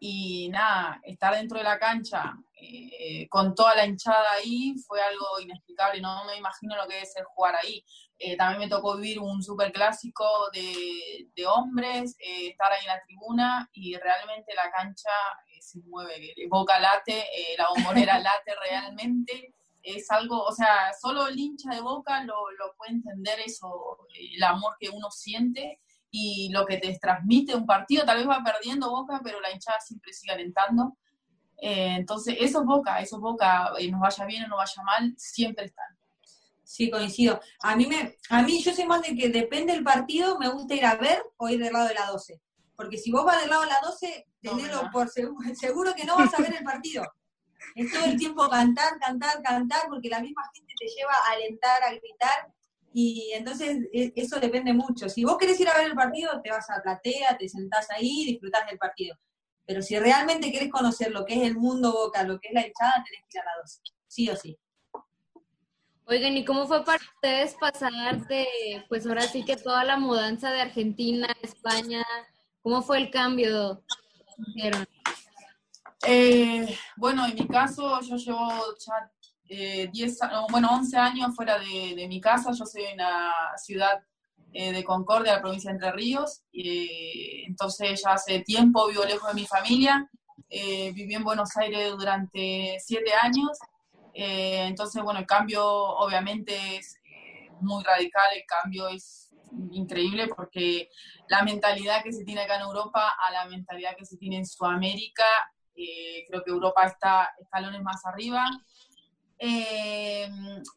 y 0.00 0.48
nada, 0.48 1.00
estar 1.04 1.34
dentro 1.34 1.58
de 1.58 1.64
la 1.64 1.78
cancha 1.78 2.36
eh, 2.60 3.28
con 3.28 3.54
toda 3.54 3.74
la 3.74 3.86
hinchada 3.86 4.32
ahí 4.32 4.74
fue 4.86 5.00
algo 5.00 5.40
inexplicable, 5.40 6.00
no 6.00 6.24
me 6.24 6.36
imagino 6.36 6.76
lo 6.76 6.86
que 6.86 7.00
es 7.00 7.16
el 7.16 7.24
jugar 7.24 7.56
ahí. 7.56 7.84
también 8.36 8.60
me 8.60 8.68
tocó 8.68 8.96
vivir 8.96 9.20
un 9.20 9.42
super 9.42 9.72
clásico 9.72 10.24
de, 10.52 11.28
de 11.34 11.46
hombres, 11.46 12.16
estar 12.18 12.72
ahí 12.72 12.80
en 12.82 12.88
la 12.88 13.02
tribuna 13.06 13.70
y 13.72 13.96
realmente 13.96 14.54
la 14.54 14.70
cancha 14.70 15.10
se 15.60 15.80
mueve, 15.84 16.34
boca 16.48 16.78
late, 16.78 17.24
la 17.56 17.68
bombonera 17.68 18.18
late 18.18 18.54
realmente 18.68 19.54
es 19.82 20.10
algo, 20.10 20.42
o 20.42 20.52
sea, 20.52 20.92
solo 21.00 21.28
el 21.28 21.38
hincha 21.38 21.70
de 21.74 21.80
Boca 21.80 22.22
lo, 22.24 22.50
lo 22.52 22.74
puede 22.76 22.92
entender 22.92 23.40
eso, 23.40 24.06
el 24.14 24.42
amor 24.42 24.76
que 24.78 24.90
uno 24.90 25.10
siente 25.10 25.80
y 26.10 26.50
lo 26.52 26.66
que 26.66 26.78
te 26.78 26.96
transmite 26.98 27.54
un 27.54 27.66
partido. 27.66 28.04
Tal 28.04 28.18
vez 28.18 28.28
va 28.28 28.42
perdiendo 28.44 28.90
Boca, 28.90 29.20
pero 29.22 29.40
la 29.40 29.50
hinchada 29.50 29.80
siempre 29.80 30.12
sigue 30.12 30.32
alentando. 30.32 30.96
Eh, 31.60 31.96
entonces, 31.96 32.36
eso 32.38 32.60
es 32.60 32.66
Boca, 32.66 33.00
eso 33.00 33.16
es 33.16 33.22
Boca, 33.22 33.72
y 33.78 33.90
nos 33.90 34.00
vaya 34.00 34.24
bien 34.24 34.44
o 34.44 34.48
nos 34.48 34.58
vaya 34.58 34.82
mal, 34.82 35.14
siempre 35.16 35.66
están. 35.66 35.98
Sí, 36.62 36.90
coincido. 36.90 37.40
A 37.60 37.74
mí, 37.76 37.86
me, 37.86 38.16
a 38.28 38.42
mí 38.42 38.62
yo 38.62 38.74
soy 38.74 38.84
más 38.84 39.02
de 39.02 39.16
que 39.16 39.28
depende 39.30 39.72
del 39.72 39.82
partido, 39.82 40.38
me 40.38 40.48
gusta 40.50 40.74
ir 40.74 40.84
a 40.84 40.96
ver 40.96 41.22
o 41.38 41.48
ir 41.48 41.58
del 41.58 41.72
lado 41.72 41.88
de 41.88 41.94
la 41.94 42.06
12. 42.06 42.40
Porque 42.76 42.98
si 42.98 43.10
vos 43.10 43.24
vas 43.24 43.40
del 43.40 43.50
lado 43.50 43.62
de 43.62 43.68
la 43.68 43.80
12, 43.82 44.26
tenelo 44.40 44.90
por 44.92 45.08
seguro, 45.08 45.36
seguro 45.54 45.94
que 45.94 46.04
no 46.04 46.16
vas 46.16 46.32
a 46.34 46.42
ver 46.42 46.54
el 46.54 46.64
partido. 46.64 47.04
Es 47.74 47.92
todo 47.92 48.04
el 48.04 48.16
tiempo 48.16 48.48
cantar, 48.48 48.98
cantar, 49.00 49.42
cantar, 49.42 49.88
porque 49.88 50.08
la 50.08 50.20
misma 50.20 50.42
gente 50.54 50.72
te 50.78 50.86
lleva 50.86 51.12
a 51.12 51.32
alentar, 51.32 51.82
a 51.82 51.90
gritar, 51.90 52.52
y 52.92 53.30
entonces 53.34 53.78
e, 53.92 54.12
eso 54.16 54.40
depende 54.40 54.72
mucho. 54.72 55.08
Si 55.08 55.24
vos 55.24 55.36
querés 55.38 55.58
ir 55.60 55.68
a 55.68 55.76
ver 55.76 55.86
el 55.86 55.94
partido, 55.94 56.40
te 56.42 56.50
vas 56.50 56.68
a 56.70 56.82
platea, 56.82 57.36
te 57.38 57.48
sentás 57.48 57.90
ahí, 57.90 58.24
disfrutás 58.26 58.66
del 58.66 58.78
partido. 58.78 59.16
Pero 59.68 59.82
si 59.82 59.98
realmente 59.98 60.50
querés 60.50 60.70
conocer 60.70 61.10
lo 61.10 61.26
que 61.26 61.34
es 61.34 61.42
el 61.42 61.54
mundo 61.54 61.92
Boca, 61.92 62.22
lo 62.22 62.40
que 62.40 62.48
es 62.48 62.54
la 62.54 62.66
hinchada, 62.66 63.04
tenés 63.04 63.26
que 63.28 63.36
ir 63.36 63.42
a 63.42 63.44
la 63.44 63.60
dos, 63.60 63.82
sí 64.06 64.30
o 64.30 64.34
sí. 64.34 64.58
Oigan, 66.06 66.38
¿y 66.38 66.44
cómo 66.46 66.66
fue 66.66 66.86
para 66.86 67.04
ustedes 67.14 67.54
pasar 67.60 68.26
de, 68.28 68.46
pues 68.88 69.06
ahora 69.06 69.28
sí 69.28 69.44
que 69.44 69.58
toda 69.58 69.84
la 69.84 69.98
mudanza 69.98 70.50
de 70.50 70.62
Argentina 70.62 71.28
a 71.28 71.46
España? 71.46 72.02
¿Cómo 72.62 72.80
fue 72.80 72.96
el 72.96 73.10
cambio? 73.10 73.84
Eh, 76.06 76.78
bueno, 76.96 77.26
en 77.26 77.34
mi 77.34 77.46
caso, 77.46 78.00
yo 78.00 78.16
llevo 78.16 78.48
ya 78.78 79.12
eh, 79.50 79.90
10, 79.92 80.18
bueno, 80.50 80.70
11 80.72 80.96
años 80.96 81.36
fuera 81.36 81.58
de, 81.58 82.06
mi 82.08 82.22
casa. 82.22 82.52
Yo 82.52 82.64
soy 82.64 82.84
en 82.84 82.96
la 82.96 83.34
ciudad 83.58 84.02
eh, 84.52 84.72
de 84.72 84.84
Concordia, 84.84 85.34
la 85.34 85.40
provincia 85.40 85.70
de 85.70 85.76
Entre 85.76 85.92
Ríos. 85.92 86.42
Eh, 86.52 87.44
entonces, 87.46 88.02
ya 88.02 88.12
hace 88.12 88.40
tiempo 88.40 88.88
vivo 88.88 89.04
lejos 89.04 89.28
de 89.28 89.34
mi 89.34 89.46
familia. 89.46 90.08
Eh, 90.48 90.92
viví 90.92 91.14
en 91.14 91.24
Buenos 91.24 91.56
Aires 91.56 91.90
durante 91.90 92.76
7 92.78 93.12
años. 93.22 93.58
entonces, 94.14 95.02
bueno, 95.02 95.20
el 95.20 95.26
cambio 95.26 95.64
obviamente 95.64 96.76
es 96.76 96.96
muy 97.60 97.84
radical. 97.84 98.26
El 98.34 98.44
cambio 98.46 98.88
es 98.88 99.30
increíble 99.70 100.28
porque 100.28 100.88
la 101.28 101.42
mentalidad 101.42 102.02
que 102.02 102.12
se 102.12 102.24
tiene 102.24 102.42
acá 102.42 102.56
en 102.56 102.62
Europa 102.62 103.14
a 103.20 103.30
la 103.30 103.46
mentalidad 103.46 103.96
que 103.96 104.04
se 104.04 104.16
tiene 104.16 104.38
en 104.38 104.46
Sudamérica 104.46 105.24
creo 106.28 106.42
que 106.42 106.50
Europa 106.50 106.84
está 106.84 107.30
escalones 107.38 107.82
más 107.82 108.04
arriba. 108.04 108.44
Eh, 109.40 110.28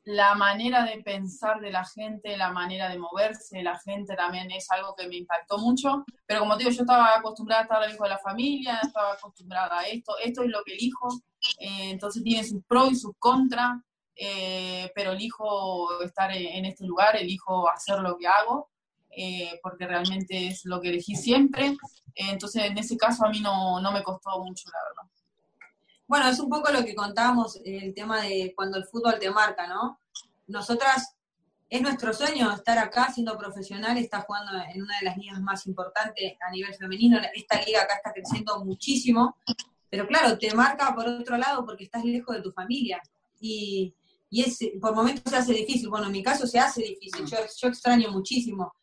la 0.04 0.36
manera 0.36 0.84
de 0.86 1.02
pensar 1.02 1.60
de 1.60 1.72
la 1.72 1.84
gente, 1.84 2.38
la 2.38 2.52
manera 2.52 2.90
de 2.90 3.00
moverse 3.00 3.58
de 3.58 3.64
la 3.64 3.80
gente 3.80 4.16
también 4.16 4.52
es 4.52 4.70
algo 4.70 4.94
que 4.96 5.08
me 5.08 5.18
impactó 5.18 5.58
mucho. 5.58 6.06
Pero 6.28 6.42
como 6.42 6.58
digo, 6.58 6.70
yo 6.70 6.82
estaba 6.82 7.18
acostumbrada 7.18 7.62
a 7.62 7.64
estar 7.64 7.82
lejos 7.82 8.04
de 8.04 8.10
la 8.10 8.20
familia, 8.20 8.80
estaba 8.84 9.14
acostumbrada 9.14 9.80
a 9.80 9.88
esto, 9.88 10.14
esto 10.24 10.44
es 10.44 10.50
lo 10.50 10.64
que 10.64 10.74
elijo. 10.74 11.08
Eh, 11.60 11.92
entonces 11.92 12.24
tiene 12.24 12.44
sus 12.44 12.64
pros 12.66 12.92
y 12.92 12.96
sus 12.96 13.14
contras, 13.18 13.82
eh, 14.16 14.92
pero 14.94 15.14
elijo 15.14 16.02
estar 16.04 16.32
en, 16.32 16.66
este 16.66 16.86
lugar, 16.86 17.16
elijo 17.16 17.68
hacer 17.70 18.00
lo 18.00 18.18
que 18.18 18.28
hago. 18.28 18.70
porque 19.64 19.88
realmente 19.88 20.48
es 20.48 20.66
lo 20.66 20.80
que 20.80 20.90
elegí 20.90 21.16
siempre. 21.16 21.76
entonces, 22.16 22.64
en 22.66 22.78
ese 22.78 22.96
caso, 22.98 23.26
a 23.26 23.30
mí 23.30 23.40
no, 23.42 23.82
no 23.82 23.92
me 23.92 24.04
costó 24.04 24.40
mucho, 24.44 24.70
la 24.70 24.80
verdad. 24.88 25.21
Bueno, 26.12 26.28
es 26.28 26.42
un 26.42 26.50
poco 26.50 26.70
lo 26.74 26.84
que 26.84 26.94
contábamos, 26.94 27.58
el 27.64 27.94
tema 27.94 28.22
de 28.22 28.52
cuando 28.54 28.78
el 28.78 28.84
fútbol 28.84 29.18
te 29.18 29.32
marca, 29.32 29.66
¿no? 29.66 30.02
Nosotras, 30.48 31.16
es 31.70 31.82
nuestro 31.82 32.12
sueño 32.12 32.52
estar 32.52 32.78
acá 32.80 33.10
siendo 33.14 33.38
profesional, 33.38 33.98
está 33.98 34.20
jugando 34.20 34.52
en 34.76 34.82
una 34.84 35.00
de 35.00 35.06
las 35.06 35.16
ligas 35.16 35.40
más 35.40 35.66
importantes 35.68 36.34
a 36.46 36.52
nivel 36.52 36.76
femenino, 36.76 37.18
esta 37.34 37.62
liga 37.62 37.84
acá 37.84 37.96
está 37.96 38.12
creciendo 38.12 38.62
muchísimo, 38.66 39.38
pero 39.90 40.06
claro, 40.06 40.38
te 40.38 40.54
marca 40.54 40.94
por 40.94 41.08
otro 41.08 41.38
lado 41.38 41.66
porque 41.66 41.86
estás 41.86 42.04
lejos 42.04 42.36
de 42.36 42.42
tu 42.42 42.52
familia. 42.52 43.02
Y, 43.40 43.96
y 44.30 44.42
es, 44.42 44.60
por 44.82 44.94
momentos 44.94 45.32
se 45.32 45.38
hace 45.38 45.54
difícil, 45.54 45.88
bueno, 45.88 46.08
en 46.08 46.12
mi 46.12 46.22
caso 46.22 46.46
se 46.46 46.60
hace 46.60 46.82
difícil, 46.82 47.26
yo, 47.26 47.70
extraño 47.70 48.12
muchísimo, 48.12 48.74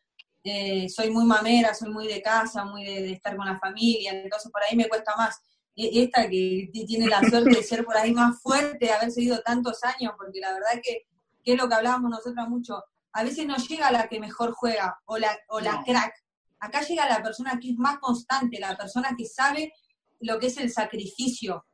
eh, 0.42 0.88
soy 0.88 1.10
muy 1.10 1.26
mamera, 1.26 1.74
soy 1.74 1.90
muy 1.90 2.08
de 2.08 2.22
casa, 2.22 2.64
muy 2.64 2.84
de 2.84 3.12
estar 3.12 3.36
con 3.36 3.44
la 3.44 3.58
familia, 3.58 4.12
entonces 4.12 4.50
por 4.50 4.62
ahí 4.62 4.74
me 4.74 4.88
cuesta 4.88 5.14
más 5.14 5.42
esta 5.78 6.28
que 6.28 6.70
tiene 6.72 7.06
la 7.06 7.20
suerte 7.20 7.56
de 7.56 7.62
ser 7.62 7.84
por 7.84 7.96
ahí 7.96 8.12
más 8.12 8.40
fuerte, 8.42 8.92
haber 8.92 9.12
seguido 9.12 9.40
tantos 9.42 9.84
años, 9.84 10.14
porque 10.16 10.40
la 10.40 10.52
verdad 10.52 10.80
que, 10.82 11.06
que 11.44 11.52
es 11.52 11.58
lo 11.58 11.68
que 11.68 11.74
hablábamos 11.74 12.10
nosotras 12.10 12.48
mucho, 12.48 12.84
a 13.12 13.22
veces 13.22 13.46
no 13.46 13.56
llega 13.56 13.90
la 13.90 14.08
que 14.08 14.20
mejor 14.20 14.52
juega 14.52 14.98
o 15.06 15.18
la, 15.18 15.38
o 15.48 15.60
la 15.60 15.82
crack, 15.84 16.12
acá 16.60 16.80
llega 16.82 17.08
la 17.08 17.22
persona 17.22 17.58
que 17.60 17.70
es 17.70 17.76
más 17.76 17.98
constante, 17.98 18.58
la 18.58 18.76
persona 18.76 19.14
que 19.16 19.26
sabe 19.26 19.72
lo 20.20 20.38
que 20.38 20.48
es 20.48 20.56
el 20.58 20.70
sacrificio. 20.70 21.64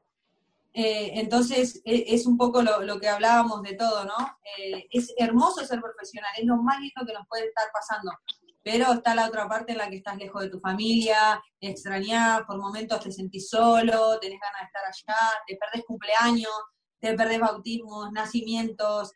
Eh, 0.73 1.13
entonces, 1.21 1.81
e-, 1.85 2.05
es, 2.09 2.27
un 2.27 2.37
poco 2.37 2.63
lo, 2.63 3.01
que 3.01 3.09
hablábamos 3.09 3.63
de 3.63 3.75
todo, 3.75 4.05
¿no? 4.05 4.39
Eh, 4.59 4.87
es 4.91 5.13
hermoso 5.17 5.65
ser 5.65 5.81
profesional, 5.81 6.31
es 6.37 6.45
lo 6.45 6.57
más 6.57 6.81
lindo 6.81 7.07
que 7.07 7.13
nos 7.13 7.27
puede 7.29 7.47
estar 7.47 7.67
pasando 7.73 8.13
pero 8.65 8.95
está 8.95 9.15
la 9.15 9.27
otra 9.27 9.47
parte 9.47 9.73
en 9.73 9.79
la 9.79 9.91
que 9.91 9.97
estás 9.97 10.17
lejos 10.17 10.43
de 10.43 10.49
tu 10.49 10.59
familia, 10.59 11.41
extrañás, 11.61 12.43
por 12.47 12.59
momentos 12.59 12.99
te 12.99 13.13
sentís 13.13 13.51
solo, 13.51 14.19
tenés 14.19 14.41
ganas 14.41 14.63
de 14.63 14.67
estar 14.67 14.83
allá, 14.87 15.31
te 15.47 15.57
perdés 15.57 15.85
cumpleaños, 15.87 16.51
te 16.99 17.13
perdés 17.13 17.41
bautismos, 17.41 18.11
nacimientos, 18.11 19.13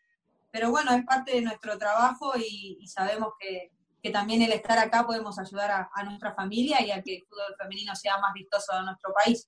pero 0.50 0.70
bueno, 0.70 0.92
es 0.92 1.02
parte 1.04 1.32
de 1.32 1.40
nuestro 1.40 1.78
trabajo 1.78 2.32
y, 2.36 2.86
sabemos 2.86 3.32
que, 3.40 3.72
también 4.12 4.40
el 4.40 4.52
estar 4.52 4.78
acá 4.78 5.06
podemos 5.06 5.38
ayudar 5.38 5.70
a, 5.70 6.02
nuestra 6.04 6.34
familia 6.34 6.80
y 6.80 6.90
a 6.90 7.02
que 7.02 7.16
el 7.16 7.26
fútbol 7.28 7.54
femenino 7.58 7.94
sea 7.94 8.16
más 8.16 8.32
vistoso 8.32 8.72
en 8.78 8.86
nuestro 8.86 9.12
país. 9.12 9.46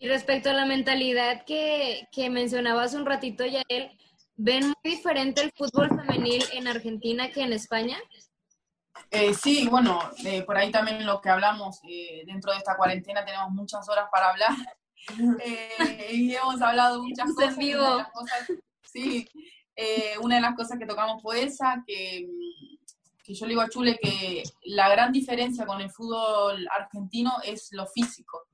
Y 0.00 0.08
respecto 0.08 0.50
a 0.50 0.54
la 0.54 0.66
mentalidad 0.66 1.44
que, 1.44 2.08
que 2.10 2.30
mencionabas 2.30 2.94
un 2.94 3.06
ratito, 3.06 3.44
Yael, 3.46 3.96
¿Ven 4.40 4.68
muy 4.68 4.76
diferente 4.84 5.42
el 5.42 5.50
fútbol 5.50 5.88
femenil 5.88 6.44
en 6.52 6.68
Argentina 6.68 7.28
que 7.28 7.42
en 7.42 7.52
España? 7.52 7.98
Eh, 9.10 9.34
sí, 9.34 9.66
bueno, 9.68 9.98
eh, 10.24 10.42
por 10.42 10.56
ahí 10.56 10.70
también 10.70 11.04
lo 11.04 11.20
que 11.20 11.28
hablamos, 11.28 11.80
eh, 11.88 12.22
dentro 12.24 12.52
de 12.52 12.58
esta 12.58 12.76
cuarentena 12.76 13.24
tenemos 13.24 13.50
muchas 13.50 13.88
horas 13.88 14.06
para 14.12 14.30
hablar 14.30 14.50
y 16.12 16.36
hemos 16.36 16.62
hablado 16.62 17.02
muchas 17.02 17.34
cosas, 17.34 17.56
vivo. 17.56 18.06
sí, 18.84 19.28
una 20.22 20.36
de 20.36 20.42
las 20.42 20.54
cosas 20.54 20.78
que 20.78 20.86
tocamos 20.86 21.20
fue 21.20 21.42
esa, 21.42 21.82
que, 21.84 22.28
que 23.24 23.34
yo 23.34 23.44
le 23.44 23.50
digo 23.50 23.62
a 23.62 23.68
Chule 23.68 23.98
que 24.00 24.44
la 24.66 24.88
gran 24.88 25.10
diferencia 25.10 25.66
con 25.66 25.80
el 25.80 25.90
fútbol 25.90 26.64
argentino 26.78 27.32
es 27.42 27.70
lo 27.72 27.88
físico. 27.88 28.46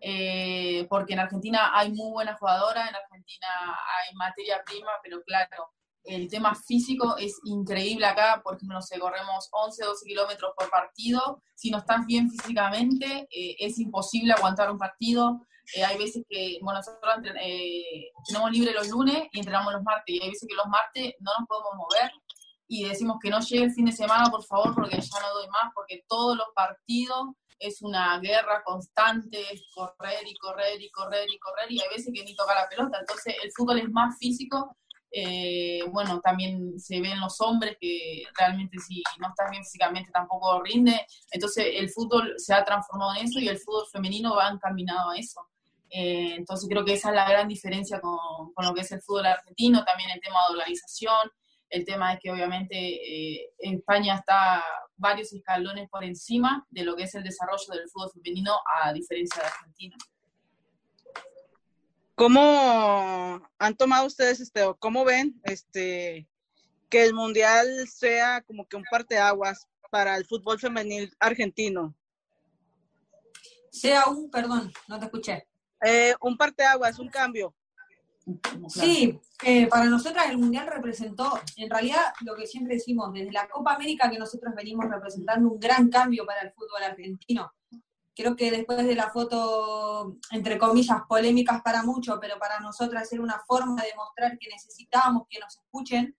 Eh, 0.00 0.86
porque 0.88 1.14
en 1.14 1.20
Argentina 1.20 1.70
hay 1.74 1.92
muy 1.92 2.10
buenas 2.10 2.38
jugadoras, 2.38 2.88
en 2.88 2.94
Argentina 2.94 3.48
hay 3.68 4.14
materia 4.14 4.62
prima, 4.64 4.90
pero 5.02 5.22
claro, 5.22 5.72
el 6.04 6.28
tema 6.28 6.54
físico 6.54 7.16
es 7.16 7.38
increíble 7.44 8.06
acá, 8.06 8.40
porque 8.44 8.66
no 8.66 8.80
sé, 8.80 8.98
corremos 8.98 9.48
11, 9.50 9.84
12 9.84 10.06
kilómetros 10.06 10.52
por 10.56 10.70
partido, 10.70 11.42
si 11.54 11.70
no 11.70 11.78
estás 11.78 12.06
bien 12.06 12.30
físicamente, 12.30 13.26
eh, 13.30 13.56
es 13.58 13.78
imposible 13.78 14.32
aguantar 14.32 14.70
un 14.70 14.78
partido. 14.78 15.40
Eh, 15.74 15.84
hay 15.84 15.98
veces 15.98 16.24
que, 16.28 16.58
bueno, 16.62 16.78
nosotros 16.78 17.16
tenemos 18.28 18.50
libre 18.52 18.72
los 18.72 18.88
lunes 18.88 19.26
y 19.32 19.38
entrenamos 19.38 19.72
los 19.72 19.82
martes, 19.82 20.14
y 20.14 20.22
hay 20.22 20.28
veces 20.28 20.48
que 20.48 20.54
los 20.54 20.66
martes 20.66 21.14
no 21.18 21.32
nos 21.38 21.48
podemos 21.48 21.74
mover 21.76 22.12
y 22.68 22.84
decimos 22.84 23.18
que 23.22 23.30
no 23.30 23.40
llegue 23.40 23.64
el 23.64 23.72
fin 23.72 23.84
de 23.84 23.92
semana, 23.92 24.30
por 24.30 24.44
favor, 24.44 24.74
porque 24.74 25.00
ya 25.00 25.20
no 25.20 25.34
doy 25.34 25.48
más, 25.48 25.72
porque 25.74 26.04
todos 26.08 26.36
los 26.36 26.48
partidos 26.54 27.28
es 27.58 27.82
una 27.82 28.18
guerra 28.20 28.62
constante, 28.64 29.40
es 29.52 29.62
correr 29.74 30.26
y 30.26 30.34
correr 30.36 30.80
y 30.80 30.90
correr 30.90 31.26
y 31.30 31.38
correr, 31.38 31.70
y 31.70 31.80
hay 31.80 31.88
veces 31.88 32.12
que 32.14 32.24
ni 32.24 32.34
toca 32.34 32.54
la 32.54 32.68
pelota. 32.68 32.98
Entonces, 33.00 33.34
el 33.42 33.50
fútbol 33.52 33.78
es 33.78 33.90
más 33.90 34.16
físico. 34.18 34.76
Eh, 35.10 35.82
bueno, 35.92 36.20
también 36.20 36.78
se 36.78 37.00
ven 37.00 37.20
los 37.20 37.40
hombres 37.40 37.76
que 37.80 38.24
realmente 38.36 38.78
si 38.78 39.02
no 39.18 39.28
estás 39.28 39.50
bien 39.50 39.64
físicamente 39.64 40.10
tampoco 40.12 40.62
rinde. 40.62 41.06
Entonces, 41.30 41.66
el 41.74 41.88
fútbol 41.90 42.34
se 42.36 42.52
ha 42.52 42.64
transformado 42.64 43.14
en 43.14 43.26
eso 43.26 43.38
y 43.38 43.48
el 43.48 43.58
fútbol 43.58 43.86
femenino 43.90 44.34
va 44.34 44.48
encaminado 44.48 45.10
a 45.10 45.16
eso. 45.16 45.40
Eh, 45.88 46.34
entonces, 46.36 46.68
creo 46.68 46.84
que 46.84 46.94
esa 46.94 47.10
es 47.10 47.14
la 47.14 47.28
gran 47.28 47.48
diferencia 47.48 48.00
con, 48.00 48.52
con, 48.52 48.66
lo 48.66 48.74
que 48.74 48.82
es 48.82 48.92
el 48.92 49.00
fútbol 49.00 49.26
argentino, 49.26 49.84
también 49.84 50.10
el 50.10 50.20
tema 50.20 50.38
de 50.48 50.56
organización. 50.56 51.30
El 51.68 51.84
tema 51.84 52.14
es 52.14 52.20
que 52.20 52.30
obviamente 52.30 52.76
eh, 52.76 53.50
España 53.58 54.16
está 54.16 54.62
varios 54.96 55.32
escalones 55.32 55.88
por 55.88 56.04
encima 56.04 56.66
de 56.70 56.84
lo 56.84 56.96
que 56.96 57.04
es 57.04 57.14
el 57.14 57.24
desarrollo 57.24 57.66
del 57.68 57.88
fútbol 57.88 58.10
femenino 58.12 58.52
a 58.82 58.92
diferencia 58.92 59.42
de 59.42 59.48
Argentina. 59.48 59.96
¿Cómo 62.14 63.42
han 63.58 63.76
tomado 63.76 64.06
ustedes 64.06 64.40
este, 64.40 64.62
o 64.62 64.74
cómo 64.74 65.04
ven 65.04 65.38
este 65.44 66.26
que 66.88 67.04
el 67.04 67.12
mundial 67.12 67.66
sea 67.88 68.42
como 68.42 68.66
que 68.66 68.76
un 68.76 68.84
parteaguas 68.90 69.68
para 69.90 70.16
el 70.16 70.24
fútbol 70.24 70.58
femenil 70.58 71.14
argentino? 71.18 71.94
Sea 73.70 74.06
un, 74.06 74.30
perdón, 74.30 74.72
no 74.88 74.98
te 74.98 75.04
escuché. 75.04 75.46
Eh, 75.84 76.14
un 76.22 76.38
parteaguas, 76.38 76.98
un 76.98 77.08
cambio. 77.08 77.54
Sí, 78.68 79.20
eh, 79.44 79.68
para 79.68 79.84
nosotras 79.84 80.28
el 80.28 80.38
Mundial 80.38 80.66
representó, 80.66 81.38
en 81.56 81.70
realidad 81.70 82.12
lo 82.22 82.34
que 82.34 82.46
siempre 82.46 82.74
decimos, 82.74 83.12
desde 83.12 83.30
la 83.30 83.48
Copa 83.48 83.74
América 83.74 84.10
que 84.10 84.18
nosotros 84.18 84.52
venimos 84.56 84.86
representando 84.90 85.48
un 85.48 85.60
gran 85.60 85.88
cambio 85.88 86.26
para 86.26 86.40
el 86.40 86.52
fútbol 86.52 86.82
argentino. 86.82 87.52
Creo 88.16 88.34
que 88.34 88.50
después 88.50 88.84
de 88.84 88.96
la 88.96 89.10
foto, 89.10 90.16
entre 90.32 90.58
comillas, 90.58 91.02
polémicas 91.08 91.62
para 91.62 91.84
muchos, 91.84 92.18
pero 92.20 92.38
para 92.38 92.58
nosotras 92.58 93.12
era 93.12 93.22
una 93.22 93.40
forma 93.46 93.82
de 93.82 93.94
mostrar 93.94 94.36
que 94.38 94.48
necesitamos 94.48 95.24
que 95.28 95.38
nos 95.38 95.56
escuchen, 95.56 96.16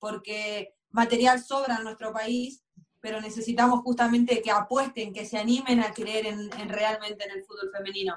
porque 0.00 0.74
material 0.90 1.40
sobra 1.40 1.76
en 1.76 1.84
nuestro 1.84 2.12
país, 2.12 2.64
pero 3.00 3.20
necesitamos 3.20 3.82
justamente 3.82 4.42
que 4.42 4.50
apuesten, 4.50 5.12
que 5.12 5.26
se 5.26 5.38
animen 5.38 5.80
a 5.80 5.92
creer 5.92 6.26
en 6.26 6.68
realmente 6.68 7.24
en 7.24 7.30
el 7.32 7.44
fútbol 7.44 7.70
femenino. 7.70 8.14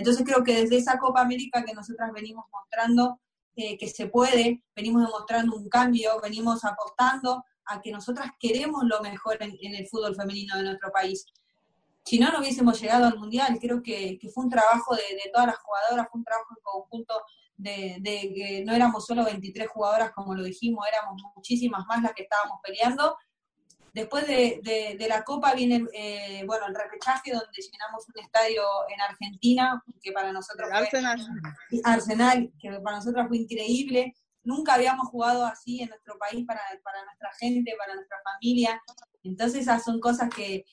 Entonces 0.00 0.24
creo 0.24 0.42
que 0.42 0.62
desde 0.62 0.78
esa 0.78 0.98
Copa 0.98 1.20
América 1.20 1.62
que 1.62 1.74
nosotras 1.74 2.10
venimos 2.10 2.46
mostrando 2.50 3.20
eh, 3.54 3.76
que 3.76 3.86
se 3.86 4.06
puede, 4.06 4.62
venimos 4.74 5.04
demostrando 5.04 5.54
un 5.56 5.68
cambio, 5.68 6.18
venimos 6.22 6.64
apostando 6.64 7.44
a 7.66 7.82
que 7.82 7.92
nosotras 7.92 8.30
queremos 8.40 8.84
lo 8.84 9.02
mejor 9.02 9.36
en, 9.40 9.74
el 9.74 9.86
fútbol 9.86 10.16
femenino 10.16 10.56
de 10.56 10.62
nuestro 10.62 10.90
país. 10.90 11.26
Si 12.02 12.18
no, 12.18 12.32
no 12.32 12.38
hubiésemos 12.38 12.80
llegado 12.80 13.04
al 13.04 13.18
Mundial. 13.18 13.58
Creo 13.60 13.82
que, 13.82 14.18
fue 14.32 14.44
un 14.44 14.50
trabajo 14.50 14.96
de, 14.96 15.30
todas 15.30 15.48
las 15.48 15.58
jugadoras, 15.58 16.08
fue 16.10 16.18
un 16.18 16.24
trabajo 16.24 16.54
en 16.56 16.62
conjunto 16.62 17.22
de, 17.58 17.96
de, 18.00 18.32
que 18.34 18.64
no 18.64 18.72
éramos 18.72 19.04
solo 19.04 19.22
23 19.26 19.68
jugadoras 19.68 20.12
como 20.12 20.34
lo 20.34 20.42
dijimos, 20.42 20.86
éramos 20.90 21.20
muchísimas 21.36 21.84
más 21.86 22.02
las 22.02 22.14
que 22.14 22.22
estábamos 22.22 22.58
peleando 22.62 23.14
Después 23.92 24.26
de, 24.26 25.06
la 25.08 25.24
Copa 25.24 25.54
viene 25.54 25.84
eh, 25.92 26.44
bueno, 26.46 26.66
el 26.66 26.74
repechaje 26.74 27.32
donde 27.32 27.46
llenamos 27.52 28.06
un 28.08 28.22
estadio 28.22 28.62
en 28.88 29.00
Argentina, 29.00 29.82
que 30.02 30.12
para 30.12 30.32
nosotros 30.32 30.68
fue 30.68 30.78
Arsenal. 30.78 31.20
Arsenal, 31.84 32.52
que 32.60 32.70
para 32.80 32.96
nosotros 32.96 33.26
fue 33.28 33.38
increíble. 33.38 34.14
Nunca 34.42 34.74
habíamos 34.74 35.08
jugado 35.08 35.44
así 35.44 35.82
en 35.82 35.88
nuestro 35.88 36.16
país 36.18 36.46
para, 36.46 36.60
nuestra 37.04 37.30
gente, 37.38 37.74
para 37.78 37.94
nuestra 37.94 38.16
familia. 38.32 38.80
Entonces 39.22 39.62
esas 39.62 39.84
son 39.84 40.00
cosas 40.00 40.30
que, 40.34 40.64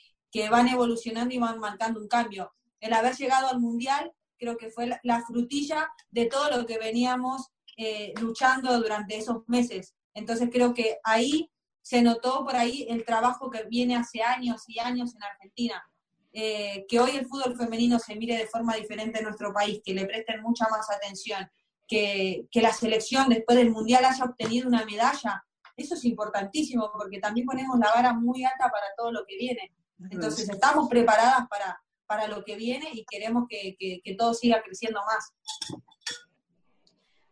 van 0.52 0.68
evolucionando 0.68 1.34
y 1.34 1.40
van 1.40 1.58
marcando 1.58 2.00
un 2.00 2.08
cambio. 2.08 2.54
El 2.80 2.94
haber 2.94 3.16
llegado 3.16 3.48
al 3.48 3.60
Mundial 3.60 4.12
creo 4.38 4.56
que 4.56 4.70
fue 4.70 4.88
la, 5.02 5.26
frutilla 5.26 5.90
de 6.12 6.28
todo 6.28 6.56
lo 6.56 6.68
que 6.68 6.78
veníamos 6.78 7.48
eh, 7.76 8.14
luchando 8.22 8.80
durante 8.80 9.18
esos 9.18 9.38
meses. 9.48 9.96
Entonces 10.14 10.50
creo 10.52 10.76
que 10.76 11.00
ahí 11.04 11.50
se 11.88 12.01
notó 12.01 12.44
por 12.44 12.53
ahí 12.53 12.86
el 12.89 13.06
trabajo 13.06 13.50
que 13.50 13.63
viene 13.63 13.96
hace 13.96 14.22
años 14.22 14.65
y 14.67 14.77
años 14.77 15.15
en 15.15 15.24
Argentina. 15.24 15.89
Eh, 16.34 16.86
que 16.89 17.00
hoy 17.00 17.12
el 17.12 17.25
fútbol 17.25 17.56
femenino 17.56 17.98
se 17.98 18.13
mire 18.17 18.36
de 18.36 18.46
forma 18.46 18.75
diferente 18.75 19.20
en 19.20 19.24
nuestro 19.24 19.53
país, 19.53 19.79
que 19.86 19.94
le 19.94 20.06
presten 20.06 20.41
mucha 20.41 20.67
más 20.67 20.91
atención, 20.91 21.50
que, 21.88 22.50
la 22.56 22.74
selección 22.74 23.29
después 23.29 23.58
del 23.58 23.72
Mundial 23.72 24.03
haya 24.03 24.25
obtenido 24.25 24.67
una 24.67 24.84
medalla, 24.84 25.46
eso 25.77 25.96
es 25.96 26.03
importantísimo 26.03 26.91
porque 26.91 27.22
también 27.22 27.46
ponemos 27.46 27.79
la 27.79 27.94
vara 27.94 28.12
muy 28.12 28.44
alta 28.44 28.70
para 28.70 28.88
todo 28.98 29.13
lo 29.13 29.25
que 29.25 29.38
viene. 29.38 29.74
Entonces 30.10 30.50
estamos 30.50 30.89
preparadas 30.89 31.48
para, 31.48 31.82
para 32.06 32.27
lo 32.27 32.44
que 32.44 32.58
viene 32.58 32.89
y 32.91 33.06
queremos 33.06 33.45
que, 33.47 33.78
que 33.78 34.15
todo 34.15 34.34
siga 34.34 34.62
creciendo 34.62 35.00
más. 35.06 35.32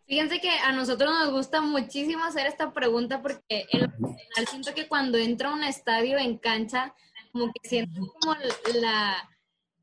Fíjense 0.07 0.39
que 0.39 0.49
a 0.49 0.71
nosotros 0.71 1.11
nos 1.11 1.31
gusta 1.31 1.61
muchísimo 1.61 2.23
hacer 2.23 2.45
esta 2.45 2.71
pregunta 2.71 3.21
porque 3.21 3.65
en 3.71 3.81
lo 3.81 3.89
personal 3.89 4.47
siento 4.49 4.73
que 4.75 4.87
cuando 4.87 5.17
entra 5.17 5.49
a 5.49 5.53
un 5.53 5.63
estadio 5.63 6.17
en 6.19 6.37
cancha, 6.37 6.93
como 7.31 7.51
que 7.51 7.67
siento 7.67 8.01
como 8.19 8.35
la, 8.79 9.29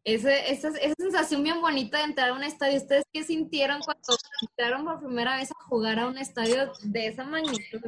esa, 0.05 0.33
esa, 0.37 0.71
sensación 0.97 1.43
bien 1.43 1.61
bonita 1.61 1.99
de 1.99 2.05
entrar 2.05 2.31
a 2.31 2.35
un 2.35 2.45
estadio. 2.45 2.77
¿Ustedes 2.79 3.05
qué 3.13 3.25
sintieron 3.25 3.81
cuando 3.81 4.17
entraron 4.43 4.85
por 4.85 5.01
primera 5.01 5.37
vez 5.37 5.51
a 5.51 5.65
jugar 5.65 5.99
a 5.99 6.07
un 6.07 6.19
estadio 6.19 6.73
de 6.83 7.07
esa 7.09 7.25
magnitud? 7.25 7.81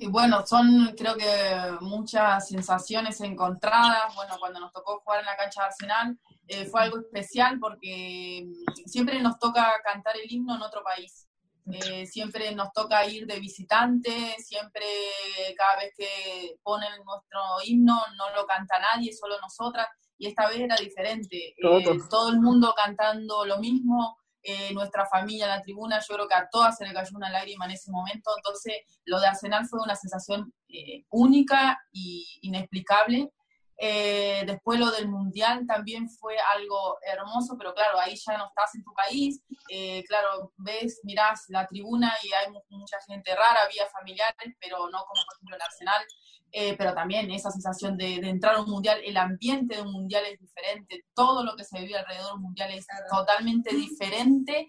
Y 0.00 0.06
bueno, 0.06 0.46
son 0.46 0.94
creo 0.96 1.16
que 1.16 1.76
muchas 1.80 2.48
sensaciones 2.48 3.20
encontradas. 3.20 4.14
Bueno, 4.14 4.36
cuando 4.38 4.60
nos 4.60 4.72
tocó 4.72 5.00
jugar 5.00 5.20
en 5.20 5.26
la 5.26 5.36
cancha 5.36 5.62
de 5.62 5.66
Arsenal, 5.66 6.18
eh, 6.46 6.66
fue 6.66 6.82
algo 6.82 7.00
especial 7.00 7.58
porque 7.58 8.46
mm, 8.46 8.86
siempre 8.86 9.20
nos 9.20 9.38
toca 9.40 9.80
cantar 9.84 10.16
el 10.16 10.32
himno 10.32 10.54
en 10.54 10.62
otro 10.62 10.84
país. 10.84 11.28
Eh, 11.70 12.06
siempre 12.06 12.54
nos 12.54 12.72
toca 12.72 13.04
ir 13.06 13.26
de 13.26 13.40
visitante, 13.40 14.36
siempre 14.38 14.86
cada 15.56 15.80
vez 15.80 15.92
que 15.96 16.56
ponen 16.62 16.88
nuestro 17.04 17.40
himno 17.64 18.00
no 18.16 18.30
lo 18.34 18.46
canta 18.46 18.78
nadie, 18.78 19.12
solo 19.12 19.38
nosotras, 19.40 19.86
y 20.16 20.28
esta 20.28 20.48
vez 20.48 20.60
era 20.60 20.76
diferente. 20.76 21.54
Eh, 21.56 21.98
todo 22.08 22.30
el 22.30 22.40
mundo 22.40 22.72
cantando 22.74 23.44
lo 23.44 23.58
mismo, 23.58 24.16
nuestra 24.72 25.06
familia 25.06 25.46
la 25.46 25.62
tribuna, 25.62 25.98
yo 26.00 26.14
creo 26.14 26.28
que 26.28 26.34
a 26.34 26.48
todas 26.50 26.76
se 26.76 26.86
le 26.86 26.94
cayó 26.94 27.16
una 27.16 27.30
lágrima 27.30 27.64
en 27.66 27.72
ese 27.72 27.90
momento, 27.90 28.30
entonces 28.36 28.74
lo 29.04 29.20
de 29.20 29.26
Arsenal 29.26 29.66
fue 29.66 29.80
una 29.80 29.96
sensación 29.96 30.52
única 31.10 31.78
e 31.92 32.24
inexplicable 32.42 33.30
eh, 33.80 34.42
después 34.44 34.80
lo 34.80 34.90
del 34.90 35.08
mundial 35.08 35.64
también 35.64 36.10
fue 36.10 36.34
algo 36.56 36.98
hermoso, 37.00 37.56
pero 37.56 37.72
claro, 37.74 38.00
ahí 38.00 38.16
ya 38.16 38.36
no 38.36 38.48
estás 38.48 38.74
en 38.74 38.82
tu 38.82 38.92
país. 38.92 39.40
Eh, 39.70 40.02
claro, 40.08 40.52
ves, 40.56 41.00
mirás 41.04 41.44
la 41.48 41.64
tribuna 41.64 42.12
y 42.24 42.32
hay 42.32 42.52
mucha 42.70 42.96
gente 43.06 43.36
rara, 43.36 43.62
había 43.62 43.86
familiares, 43.86 44.56
pero 44.60 44.78
no 44.90 44.98
como 45.04 45.22
por 45.24 45.36
ejemplo 45.36 45.56
el 45.56 45.62
Arsenal. 45.62 46.02
Eh, 46.50 46.76
pero 46.78 46.94
también 46.94 47.30
esa 47.30 47.50
sensación 47.50 47.96
de, 47.96 48.14
entrar 48.14 48.56
a 48.56 48.62
un 48.62 48.70
mundial, 48.70 49.00
el 49.04 49.16
ambiente 49.16 49.76
de 49.76 49.82
un 49.82 49.92
mundial 49.92 50.24
es 50.24 50.40
diferente, 50.40 51.04
todo 51.14 51.44
lo 51.44 51.54
que 51.54 51.62
se 51.62 51.78
vive 51.78 51.98
alrededor 51.98 52.28
de 52.28 52.34
un 52.36 52.42
mundial 52.42 52.72
es 52.72 52.86
totalmente 53.10 53.74
diferente 53.76 54.66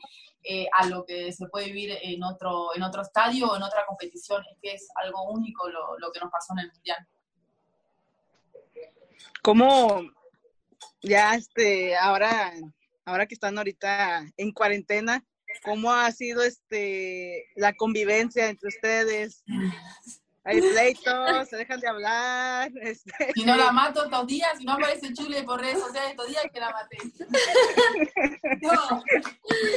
a 0.73 0.85
lo 0.87 1.05
que 1.05 1.31
se 1.31 1.47
puede 1.47 1.67
vivir 1.67 1.97
en 2.01 2.23
otro, 2.23 2.75
en 2.75 2.83
otro 2.83 3.01
estadio 3.01 3.49
o 3.49 3.55
en 3.55 3.63
otra 3.63 3.85
competición. 3.87 4.43
Es 4.51 4.57
que 4.61 4.73
es 4.73 4.87
algo 4.95 5.31
único 5.31 5.69
lo, 5.69 5.97
lo 5.97 6.11
que 6.11 6.19
nos 6.19 6.29
pasó 6.29 6.53
en 6.53 6.59
el 6.59 6.71
mundial. 6.73 7.07
¿Cómo 9.41 10.01
ya 11.01 11.35
este 11.35 11.95
ahora 11.95 12.53
ahora 13.05 13.25
que 13.25 13.33
están 13.33 13.57
ahorita 13.57 14.25
en 14.37 14.51
cuarentena, 14.51 15.25
cómo 15.63 15.91
ha 15.91 16.11
sido 16.11 16.43
este 16.43 17.45
la 17.55 17.73
convivencia 17.73 18.49
entre 18.49 18.67
ustedes? 18.67 19.43
Hay 20.45 20.61
pleitos, 20.61 21.49
se 21.49 21.57
dejan 21.57 21.79
de 21.79 21.87
hablar. 21.87 22.71
Este. 22.81 23.31
Si 23.35 23.45
no 23.45 23.55
la 23.55 23.71
mato 23.71 24.05
estos 24.05 24.25
días, 24.25 24.57
si 24.57 24.65
no 24.65 24.73
aparece 24.73 25.13
Chule 25.13 25.43
por 25.43 25.59
redes 25.59 25.79
sociales 25.79 26.11
estos 26.11 26.27
días, 26.27 26.43
que 26.51 26.59
la 26.59 26.71
maté. 26.71 26.97
No, 28.61 29.03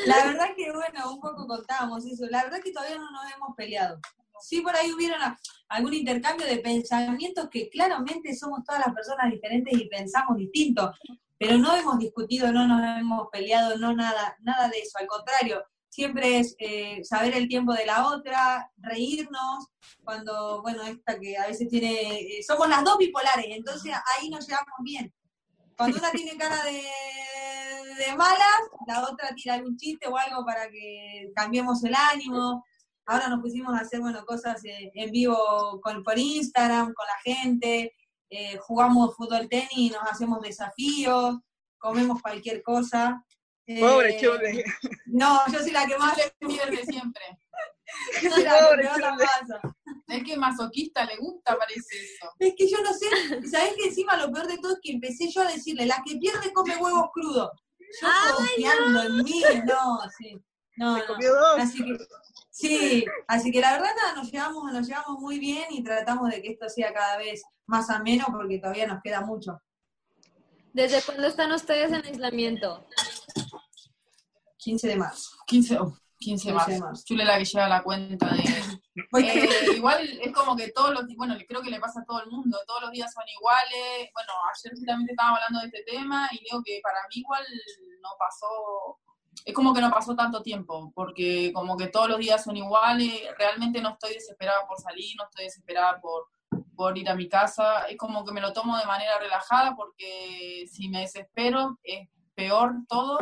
la 0.06 0.24
verdad 0.24 0.54
que 0.56 0.72
bueno, 0.72 1.12
un 1.12 1.20
poco 1.20 1.46
contábamos 1.46 2.04
eso. 2.06 2.26
La 2.30 2.44
verdad 2.44 2.60
que 2.62 2.72
todavía 2.72 2.96
no 2.96 3.10
nos 3.10 3.32
hemos 3.34 3.54
peleado 3.56 4.00
sí 4.42 4.60
por 4.60 4.74
ahí 4.76 4.92
hubieron 4.92 5.20
algún 5.68 5.94
intercambio 5.94 6.46
de 6.46 6.58
pensamientos 6.58 7.48
que 7.50 7.68
claramente 7.68 8.34
somos 8.34 8.64
todas 8.64 8.84
las 8.86 8.94
personas 8.94 9.30
diferentes 9.30 9.72
y 9.72 9.88
pensamos 9.88 10.36
distinto, 10.36 10.92
pero 11.38 11.58
no 11.58 11.74
hemos 11.74 11.98
discutido, 11.98 12.52
no 12.52 12.66
nos 12.66 12.98
hemos 12.98 13.28
peleado, 13.32 13.78
no 13.78 13.94
nada, 13.94 14.36
nada 14.40 14.68
de 14.68 14.78
eso, 14.78 14.98
al 14.98 15.06
contrario, 15.06 15.64
siempre 15.88 16.38
es 16.38 16.54
eh, 16.58 17.04
saber 17.04 17.34
el 17.34 17.48
tiempo 17.48 17.74
de 17.74 17.84
la 17.84 18.06
otra, 18.06 18.70
reírnos, 18.78 19.66
cuando, 20.02 20.62
bueno, 20.62 20.82
esta 20.84 21.18
que 21.18 21.36
a 21.36 21.46
veces 21.46 21.68
tiene, 21.68 22.38
eh, 22.38 22.42
somos 22.42 22.68
las 22.68 22.82
dos 22.82 22.96
bipolares, 22.98 23.46
entonces 23.48 23.92
ahí 24.16 24.30
nos 24.30 24.46
llevamos 24.46 24.78
bien. 24.82 25.12
Cuando 25.76 25.98
una 25.98 26.10
tiene 26.10 26.36
cara 26.36 26.62
de, 26.64 26.82
de 28.04 28.16
malas, 28.16 28.60
la 28.86 29.02
otra 29.02 29.34
tira 29.34 29.54
algún 29.54 29.76
chiste 29.76 30.06
o 30.08 30.16
algo 30.16 30.44
para 30.44 30.70
que 30.70 31.30
cambiemos 31.34 31.82
el 31.84 31.94
ánimo. 31.94 32.64
Ahora 33.06 33.28
nos 33.28 33.40
pusimos 33.40 33.74
a 33.74 33.80
hacer, 33.80 34.00
bueno, 34.00 34.24
cosas 34.24 34.64
eh, 34.64 34.90
en 34.94 35.10
vivo 35.10 35.80
con, 35.82 36.02
por 36.02 36.18
Instagram, 36.18 36.92
con 36.94 37.06
la 37.06 37.34
gente, 37.34 37.94
eh, 38.30 38.56
jugamos 38.58 39.14
fútbol 39.16 39.48
tenis, 39.48 39.92
nos 39.92 40.10
hacemos 40.10 40.40
desafíos, 40.40 41.38
comemos 41.78 42.22
cualquier 42.22 42.62
cosa. 42.62 43.24
Pobre 43.66 44.16
eh, 44.16 44.20
Chule. 44.20 44.64
No, 45.06 45.40
yo 45.52 45.58
soy 45.58 45.72
la 45.72 45.86
que 45.86 45.98
más 45.98 46.16
le 46.16 46.46
pierde 46.46 46.84
siempre. 46.84 47.22
Pobre 48.22 48.88
Chule. 48.94 49.24
Es 50.08 50.24
que 50.24 50.36
masoquista 50.36 51.04
le 51.04 51.16
gusta, 51.16 51.56
parece 51.58 51.96
eso. 51.96 52.32
Es 52.38 52.54
que 52.56 52.68
yo 52.68 52.78
no 52.82 52.92
sé, 52.92 53.06
¿sabés 53.50 53.74
que 53.76 53.88
encima 53.88 54.16
lo 54.16 54.32
peor 54.32 54.46
de 54.46 54.58
todo 54.58 54.72
es 54.74 54.80
que 54.82 54.92
empecé 54.92 55.28
yo 55.28 55.42
a 55.42 55.52
decirle, 55.52 55.86
la 55.86 56.02
que 56.06 56.16
pierde 56.16 56.52
come 56.52 56.76
huevos 56.76 57.10
crudos. 57.12 57.50
Yo 58.00 58.08
confiando 58.36 59.02
en 59.02 59.16
mí, 59.22 59.42
no, 59.66 60.00
sí. 60.16 60.42
No, 60.76 60.96
no. 60.96 61.04
Así 61.58 61.84
que 61.84 61.98
Sí, 62.52 63.06
así 63.28 63.50
que 63.50 63.62
la 63.62 63.72
verdad 63.72 63.90
nada, 63.96 64.14
nos 64.14 64.30
llevamos, 64.30 64.70
nos 64.70 64.86
llevamos 64.86 65.18
muy 65.18 65.38
bien 65.38 65.64
y 65.70 65.82
tratamos 65.82 66.28
de 66.28 66.42
que 66.42 66.50
esto 66.50 66.68
sea 66.68 66.92
cada 66.92 67.16
vez 67.16 67.42
más 67.64 67.88
ameno 67.88 68.26
porque 68.30 68.58
todavía 68.58 68.86
nos 68.86 69.00
queda 69.02 69.22
mucho. 69.22 69.58
¿Desde 70.74 71.00
cuándo 71.02 71.26
están 71.26 71.50
ustedes 71.52 71.90
en 71.92 72.04
aislamiento? 72.04 72.86
15 74.58 74.86
de 74.86 74.96
marzo. 74.96 75.30
15, 75.46 75.78
oh, 75.78 75.96
15 76.18 76.18
de 76.18 76.18
15 76.18 76.48
de 76.48 76.54
marzo. 76.54 76.84
marzo. 76.84 77.04
Chule 77.06 77.24
la 77.24 77.38
que 77.38 77.44
lleva 77.46 77.68
la 77.68 77.82
cuenta 77.82 78.28
de... 78.34 78.42
Eh, 78.94 79.48
igual 79.74 80.06
es 80.20 80.32
como 80.34 80.54
que 80.54 80.70
todos 80.70 80.92
los, 80.92 81.06
bueno, 81.16 81.34
creo 81.48 81.62
que 81.62 81.70
le 81.70 81.80
pasa 81.80 82.00
a 82.00 82.04
todo 82.04 82.22
el 82.22 82.30
mundo, 82.30 82.58
todos 82.66 82.82
los 82.82 82.90
días 82.90 83.10
son 83.10 83.24
iguales. 83.26 84.10
Bueno, 84.12 84.32
ayer 84.52 84.72
justamente 84.76 85.12
estábamos 85.12 85.40
hablando 85.40 85.60
de 85.60 85.66
este 85.66 85.90
tema 85.90 86.28
y 86.30 86.44
digo 86.44 86.62
que 86.62 86.78
para 86.82 86.98
mí 87.08 87.20
igual 87.20 87.42
no 88.02 88.10
pasó, 88.18 88.98
es 89.44 89.54
como 89.54 89.74
que 89.74 89.80
no 89.80 89.90
pasó 89.90 90.14
tanto 90.14 90.42
tiempo, 90.42 90.92
porque 90.94 91.52
como 91.52 91.76
que 91.76 91.88
todos 91.88 92.08
los 92.08 92.18
días 92.18 92.44
son 92.44 92.56
iguales, 92.56 93.22
realmente 93.38 93.80
no 93.80 93.90
estoy 93.90 94.14
desesperada 94.14 94.66
por 94.66 94.78
salir, 94.78 95.14
no 95.16 95.24
estoy 95.24 95.44
desesperada 95.44 96.00
por, 96.00 96.26
por 96.76 96.96
ir 96.96 97.08
a 97.08 97.14
mi 97.14 97.28
casa, 97.28 97.82
es 97.88 97.96
como 97.96 98.24
que 98.24 98.32
me 98.32 98.40
lo 98.40 98.52
tomo 98.52 98.76
de 98.76 98.86
manera 98.86 99.18
relajada 99.18 99.74
porque 99.74 100.64
si 100.70 100.88
me 100.88 101.00
desespero 101.00 101.78
es 101.82 102.08
peor 102.34 102.72
todo. 102.88 103.18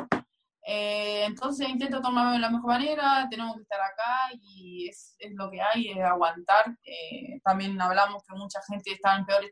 Eh, 0.63 1.25
entonces 1.25 1.69
intento 1.69 2.03
tomarme 2.03 2.35
de 2.35 2.39
la 2.39 2.51
mejor 2.51 2.69
manera, 2.69 3.27
tenemos 3.31 3.57
que 3.57 3.63
estar 3.63 3.81
acá 3.81 4.31
y 4.41 4.89
es, 4.89 5.17
es 5.19 5.33
lo 5.35 5.51
que 5.51 5.61
hay, 5.61 5.89
es 5.91 5.99
aguantar. 5.99 6.77
Eh, 6.85 7.41
también 7.43 7.81
hablamos 7.81 8.23
que 8.25 8.37
mucha 8.37 8.61
gente 8.69 8.93
está 8.93 9.17
en 9.17 9.25
peores 9.25 9.51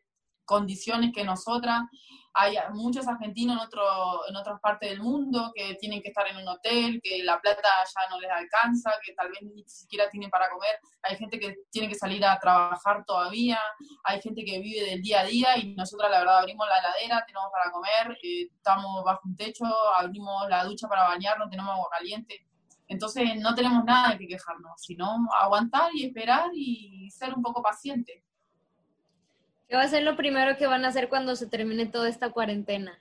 condiciones 0.49 1.13
que 1.15 1.25
nosotras. 1.25 1.83
Hay 2.35 2.57
muchos 2.73 3.07
argentinos 3.09 3.57
en, 3.57 3.63
otro, 3.63 3.83
en 4.29 4.37
otras 4.37 4.61
partes 4.61 4.91
del 4.91 5.03
mundo 5.03 5.51
que 5.55 5.75
tienen 5.75 6.01
que 6.01 6.09
estar 6.09 6.27
en 6.29 6.37
un 6.37 6.47
hotel, 6.47 7.01
que 7.03 7.25
la 7.25 7.41
plata 7.41 7.69
ya 7.85 8.09
no 8.11 8.21
les 8.21 8.31
alcanza, 8.31 8.93
que 9.05 9.13
tal 9.13 9.29
vez 9.29 9.41
ni 9.43 9.65
siquiera 9.67 10.09
tienen 10.09 10.31
para 10.31 10.49
comer. 10.49 10.79
Hay 11.03 11.17
gente 11.17 11.39
que 11.39 11.57
tiene 11.71 11.89
que 11.89 11.97
salir 11.97 12.25
a 12.25 12.39
trabajar 12.39 13.05
todavía, 13.05 13.59
hay 14.05 14.21
gente 14.21 14.45
que 14.45 14.61
vive 14.61 14.89
del 14.89 15.03
día 15.03 15.21
a 15.21 15.25
día 15.25 15.59
y 15.59 15.75
nosotras 15.75 16.11
la 16.11 16.21
verdad 16.21 16.39
abrimos 16.39 16.67
la 16.69 16.79
heladera, 16.79 17.25
tenemos 17.27 17.51
para 17.51 17.73
comer, 17.73 18.19
eh, 18.23 18.49
estamos 18.55 19.05
bajo 19.05 19.23
un 19.25 19.37
techo, 19.37 19.65
abrimos 19.97 20.49
la 20.49 20.65
ducha 20.65 20.87
para 20.87 21.09
bañarnos, 21.09 21.51
tenemos 21.51 21.73
agua 21.73 21.89
caliente. 21.91 22.47
Entonces 22.87 23.25
no 23.41 23.55
tenemos 23.55 23.85
nada 23.85 24.13
de 24.13 24.19
que 24.19 24.29
quejarnos, 24.29 24.81
sino 24.81 25.27
aguantar 25.41 25.91
y 25.93 26.07
esperar 26.07 26.51
y 26.55 27.11
ser 27.11 27.35
un 27.35 27.43
poco 27.43 27.63
pacientes. 27.63 28.23
¿Qué 29.69 29.77
va 29.77 29.83
a 29.83 29.89
ser 29.89 30.03
lo 30.03 30.17
primero 30.17 30.57
que 30.57 30.67
van 30.67 30.85
a 30.85 30.89
hacer 30.89 31.09
cuando 31.09 31.37
se 31.37 31.47
termine 31.47 31.87
toda 31.87 32.09
esta 32.09 32.31
cuarentena? 32.31 32.99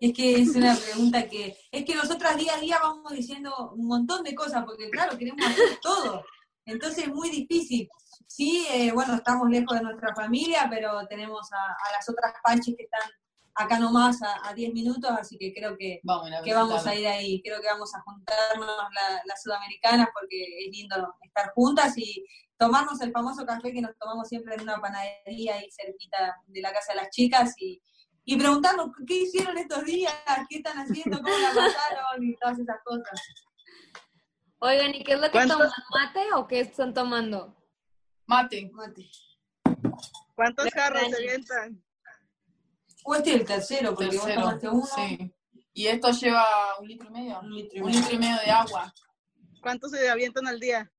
Es 0.00 0.12
que 0.12 0.34
es 0.34 0.54
una 0.54 0.76
pregunta 0.76 1.26
que, 1.28 1.56
es 1.70 1.84
que 1.84 1.94
nosotras 1.94 2.36
día 2.36 2.54
a 2.54 2.60
día 2.60 2.78
vamos 2.82 3.12
diciendo 3.12 3.70
un 3.74 3.86
montón 3.86 4.22
de 4.22 4.34
cosas, 4.34 4.64
porque 4.64 4.90
claro, 4.90 5.16
queremos 5.16 5.44
hacer 5.46 5.78
todo. 5.80 6.24
Entonces 6.66 7.04
es 7.04 7.08
muy 7.14 7.30
difícil. 7.30 7.88
Sí, 8.26 8.66
eh, 8.70 8.92
bueno, 8.92 9.14
estamos 9.14 9.48
lejos 9.48 9.78
de 9.78 9.82
nuestra 9.84 10.14
familia, 10.14 10.66
pero 10.68 11.06
tenemos 11.06 11.50
a, 11.52 11.56
a 11.72 11.92
las 11.92 12.08
otras 12.08 12.32
panches 12.42 12.74
que 12.76 12.84
están 12.84 13.08
acá 13.54 13.78
nomás 13.78 14.20
a, 14.22 14.46
a 14.48 14.52
10 14.52 14.74
minutos, 14.74 15.10
así 15.12 15.38
que 15.38 15.54
creo 15.54 15.76
que, 15.78 16.00
Vamos, 16.02 16.30
a 16.32 16.42
que 16.42 16.52
vamos 16.52 16.86
a 16.86 16.94
ir 16.94 17.06
ahí. 17.06 17.40
Creo 17.42 17.60
que 17.60 17.68
vamos 17.68 17.94
a 17.94 18.00
juntarnos 18.02 18.66
la- 18.66 19.22
las 19.24 19.42
sudamericanas 19.42 20.08
porque 20.12 20.66
es 20.66 20.70
lindo 20.72 21.14
estar 21.22 21.52
juntas 21.54 21.96
y 21.96 22.26
tomarnos 22.58 23.00
el 23.00 23.12
famoso 23.12 23.44
café 23.44 23.72
que 23.72 23.80
nos 23.80 23.96
tomamos 23.98 24.28
siempre 24.28 24.54
en 24.54 24.62
una 24.62 24.80
panadería 24.80 25.56
ahí 25.56 25.68
cerquita 25.70 26.36
de 26.46 26.60
la 26.60 26.72
casa 26.72 26.92
de 26.92 27.00
las 27.00 27.10
chicas 27.10 27.54
y, 27.58 27.82
y 28.24 28.36
preguntarnos 28.38 28.90
qué 29.06 29.14
hicieron 29.22 29.56
estos 29.58 29.84
días, 29.84 30.14
qué 30.48 30.56
están 30.58 30.78
haciendo, 30.78 31.20
cómo 31.22 31.36
la 31.38 31.48
pasaron 31.48 32.22
y 32.22 32.34
todas 32.36 32.58
esas 32.58 32.76
cosas. 32.84 33.20
Oigan, 34.60 34.94
¿y 34.94 35.04
qué 35.04 35.12
es 35.14 35.18
lo 35.20 35.26
que 35.26 35.32
¿Cuántos- 35.32 35.56
toman? 35.58 35.72
¿Mate 36.06 36.32
o 36.34 36.46
qué 36.46 36.60
están 36.60 36.94
tomando? 36.94 37.56
Mate. 38.26 38.70
Mate. 38.72 39.10
¿Cuántos 40.34 40.64
Le 40.64 40.70
jarros 40.70 41.02
se 41.10 41.16
avientan? 41.16 41.84
O 43.04 43.14
este 43.14 43.30
es 43.34 43.36
el 43.40 43.46
tercero, 43.46 43.94
porque 43.94 44.08
Tercero. 44.16 44.40
vos 44.40 44.60
tomaste 44.60 44.68
uno. 44.68 44.86
Sí. 44.86 45.34
Y 45.74 45.86
esto 45.88 46.10
lleva 46.12 46.46
un 46.80 46.88
litro 46.88 47.08
y 47.08 47.12
medio. 47.12 47.40
Un 47.40 47.54
litro 47.54 47.76
y 47.76 47.80
Un 47.80 47.86
medio. 47.86 48.00
litro 48.00 48.14
y 48.14 48.18
medio 48.18 48.36
de 48.44 48.50
agua. 48.50 48.94
¿Cuántos 49.60 49.90
se 49.90 50.08
avientan 50.08 50.46
al 50.46 50.58
día? 50.58 50.90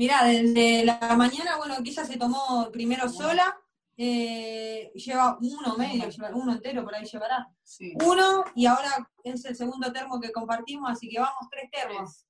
Mirá, 0.00 0.24
desde 0.24 0.82
la 0.82 1.14
mañana, 1.14 1.58
bueno, 1.58 1.74
que 1.84 1.90
ella 1.90 2.06
se 2.06 2.16
tomó 2.16 2.70
primero 2.72 3.06
sola, 3.06 3.54
eh, 3.98 4.90
lleva 4.94 5.36
uno 5.38 5.76
medio, 5.76 6.08
uno 6.32 6.52
entero 6.52 6.82
por 6.82 6.94
ahí 6.94 7.04
llevará. 7.04 7.46
Sí. 7.62 7.92
Uno, 8.02 8.44
y 8.54 8.64
ahora 8.64 9.06
es 9.22 9.44
el 9.44 9.54
segundo 9.54 9.92
termo 9.92 10.18
que 10.18 10.32
compartimos, 10.32 10.90
así 10.90 11.06
que 11.06 11.20
vamos 11.20 11.50
tres 11.50 11.70
termos. 11.70 12.24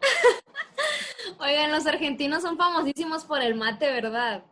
Oigan, 1.40 1.72
los 1.72 1.86
argentinos 1.86 2.42
son 2.42 2.56
famosísimos 2.56 3.24
por 3.24 3.42
el 3.42 3.56
mate, 3.56 3.90
¿verdad? 3.90 4.44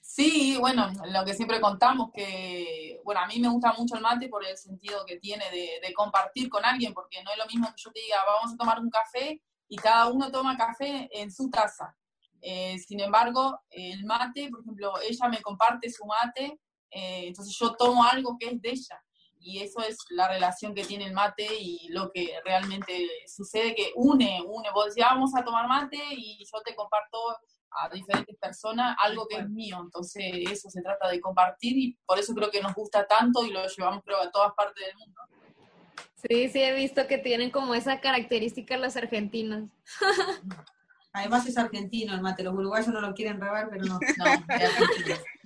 Sí, 0.00 0.56
bueno, 0.60 0.88
lo 1.06 1.24
que 1.24 1.34
siempre 1.34 1.60
contamos 1.60 2.12
que, 2.14 3.00
bueno, 3.04 3.22
a 3.22 3.26
mí 3.26 3.40
me 3.40 3.48
gusta 3.48 3.72
mucho 3.72 3.96
el 3.96 4.02
mate 4.02 4.28
por 4.28 4.46
el 4.46 4.56
sentido 4.56 5.04
que 5.04 5.16
tiene 5.16 5.50
de, 5.50 5.80
de 5.84 5.92
compartir 5.92 6.48
con 6.48 6.64
alguien, 6.64 6.94
porque 6.94 7.20
no 7.24 7.32
es 7.32 7.38
lo 7.38 7.46
mismo 7.46 7.66
que 7.66 7.82
yo 7.82 7.90
te 7.90 8.00
diga, 8.00 8.18
vamos 8.24 8.54
a 8.54 8.56
tomar 8.56 8.78
un 8.78 8.90
café 8.90 9.42
y 9.68 9.76
cada 9.76 10.08
uno 10.08 10.30
toma 10.30 10.56
café 10.56 11.08
en 11.12 11.30
su 11.30 11.50
taza. 11.50 11.96
Eh, 12.40 12.78
sin 12.78 13.00
embargo, 13.00 13.58
el 13.70 14.04
mate, 14.04 14.48
por 14.50 14.60
ejemplo, 14.60 14.92
ella 15.00 15.28
me 15.28 15.42
comparte 15.42 15.90
su 15.90 16.04
mate, 16.04 16.60
eh, 16.90 17.26
entonces 17.26 17.56
yo 17.58 17.74
tomo 17.74 18.04
algo 18.04 18.36
que 18.38 18.50
es 18.50 18.60
de 18.62 18.70
ella. 18.70 19.02
Y 19.38 19.60
eso 19.60 19.80
es 19.80 19.98
la 20.10 20.28
relación 20.28 20.74
que 20.74 20.84
tiene 20.84 21.06
el 21.06 21.12
mate 21.12 21.46
y 21.60 21.88
lo 21.90 22.10
que 22.10 22.40
realmente 22.44 23.08
sucede, 23.26 23.74
que 23.74 23.92
une, 23.94 24.42
une. 24.44 24.70
Vos 24.72 24.86
decís, 24.86 25.04
"Ah, 25.04 25.14
vamos 25.14 25.34
a 25.36 25.44
tomar 25.44 25.68
mate 25.68 25.98
y 26.10 26.44
yo 26.44 26.60
te 26.64 26.74
comparto 26.74 27.18
a 27.70 27.88
diferentes 27.90 28.36
personas 28.38 28.96
algo 29.00 29.26
que 29.28 29.36
es 29.36 29.48
mío. 29.48 29.78
Entonces, 29.80 30.24
eso 30.50 30.70
se 30.70 30.82
trata 30.82 31.08
de 31.08 31.20
compartir 31.20 31.76
y 31.76 31.98
por 32.06 32.18
eso 32.18 32.34
creo 32.34 32.50
que 32.50 32.62
nos 32.62 32.74
gusta 32.74 33.06
tanto 33.06 33.44
y 33.44 33.50
lo 33.50 33.66
llevamos, 33.66 34.02
creo, 34.04 34.18
a 34.18 34.30
todas 34.30 34.52
partes 34.54 34.86
del 34.86 34.96
mundo. 34.96 35.20
Sí, 36.14 36.48
sí, 36.48 36.62
he 36.62 36.74
visto 36.74 37.06
que 37.06 37.18
tienen 37.18 37.50
como 37.50 37.74
esa 37.74 38.00
característica 38.00 38.76
los 38.76 38.96
argentinos. 38.96 39.70
Además 41.12 41.46
es 41.46 41.56
argentino 41.56 42.14
el 42.14 42.20
mate, 42.20 42.42
los 42.42 42.54
uruguayos 42.54 42.88
no 42.88 43.00
lo 43.00 43.14
quieren 43.14 43.40
rebar, 43.40 43.70
pero 43.70 43.84
no. 43.84 43.98
No. 44.18 44.24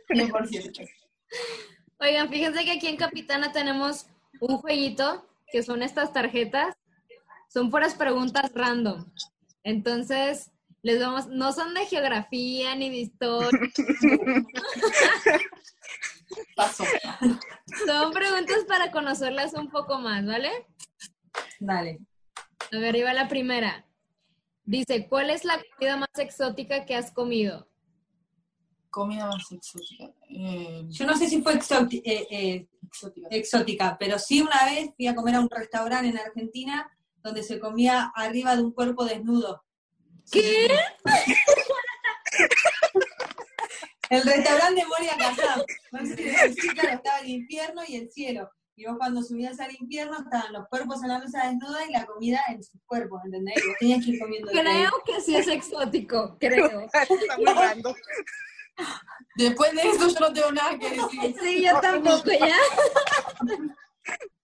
100%. 0.09 0.91
Oigan, 1.99 2.29
fíjense 2.29 2.65
que 2.65 2.73
aquí 2.73 2.89
en 2.89 2.97
Capitana 2.97 3.53
tenemos 3.53 4.07
un 4.41 4.57
jueguito, 4.57 5.27
que 5.53 5.63
son 5.63 5.83
estas 5.83 6.13
tarjetas. 6.13 6.75
Son 7.49 7.71
puras 7.71 7.95
preguntas 7.95 8.51
random. 8.55 9.05
Entonces, 9.63 10.51
les 10.83 11.01
vamos, 11.01 11.29
no 11.29 11.53
son 11.53 11.75
de 11.75 11.87
geografía 11.87 12.75
ni 12.75 12.89
de 12.89 12.97
historia, 12.97 13.51
Paso. 16.57 16.85
son 17.87 18.13
preguntas 18.13 18.65
para 18.69 18.91
conocerlas 18.91 19.55
un 19.55 19.69
poco 19.71 19.99
más, 19.99 20.25
¿vale? 20.27 20.51
Dale. 21.59 21.99
A 22.73 22.79
ver, 22.79 23.05
va 23.05 23.13
la 23.15 23.29
primera. 23.29 23.87
Dice, 24.65 25.09
¿cuál 25.09 25.31
es 25.31 25.45
la 25.45 25.61
comida 25.77 25.97
más 25.97 26.11
exótica 26.19 26.85
que 26.87 26.95
has 26.95 27.11
comido? 27.13 27.69
Comida 28.91 29.27
más 29.27 29.51
exótica. 29.51 30.13
Eh, 30.29 30.85
Yo 30.89 31.07
no 31.07 31.17
sé 31.17 31.29
si 31.29 31.43
fue 31.43 31.55
exóti- 31.55 32.03
eh, 32.05 32.27
eh, 32.31 32.69
exótica. 32.87 33.29
exótica, 33.31 33.97
pero 33.99 34.19
sí 34.19 34.41
una 34.43 34.65
vez 34.67 34.91
fui 34.97 35.07
a 35.07 35.15
comer 35.15 35.37
a 35.37 35.41
un 35.41 35.51
restaurante 35.51 36.09
en 36.09 36.19
Argentina 36.19 36.91
donde 37.23 37.43
se 37.43 37.59
comía 37.61 38.11
arriba 38.15 38.57
de 38.57 38.63
un 38.63 38.73
cuerpo 38.73 39.05
desnudo. 39.05 39.63
¿Qué? 40.31 40.69
El 44.11 44.23
restaurante 44.23 44.81
de 44.81 44.87
Moria 44.87 45.17
Kazam. 45.17 45.63
No 45.93 46.01
sé 46.05 46.17
si 46.17 46.25
lo 46.25 46.55
sí, 46.55 46.69
claro, 46.71 46.97
estaba 46.97 47.19
el 47.21 47.29
infierno 47.29 47.83
y 47.87 47.97
el 47.97 48.11
cielo. 48.11 48.51
Y 48.77 48.87
vos 48.87 48.97
cuando 48.99 49.23
subías 49.23 49.61
al 49.61 49.73
infierno 49.79 50.19
estaban 50.19 50.53
los 50.53 50.67
cuerpos 50.69 51.03
en 51.03 51.09
la 51.11 51.19
mesa 51.21 51.47
desnuda 51.47 51.87
y 51.87 51.93
la 51.93 52.07
comida 52.07 52.41
en 52.49 52.63
sus 52.63 52.81
cuerpos, 52.87 53.21
¿entendés? 53.25 53.57
Y 53.63 53.69
vos 53.69 53.77
tenías 53.79 54.05
que 54.05 54.11
ir 54.11 54.21
comiendo. 54.21 54.51
Creo 54.51 54.91
que 55.07 55.21
sí 55.21 55.37
es 55.37 55.47
exótico, 55.49 56.37
creo. 56.41 56.81
Está 56.81 57.07
muy. 57.09 57.95
Después 59.37 59.73
de 59.75 59.83
eso 59.83 60.09
yo 60.09 60.21
no 60.21 60.33
tengo 60.33 60.53
nada 60.53 60.79
que 60.79 60.91
decir. 60.91 61.37
Sí, 61.41 61.65
yo 61.65 61.81
tampoco, 61.81 62.31
¿ya? 62.31 62.57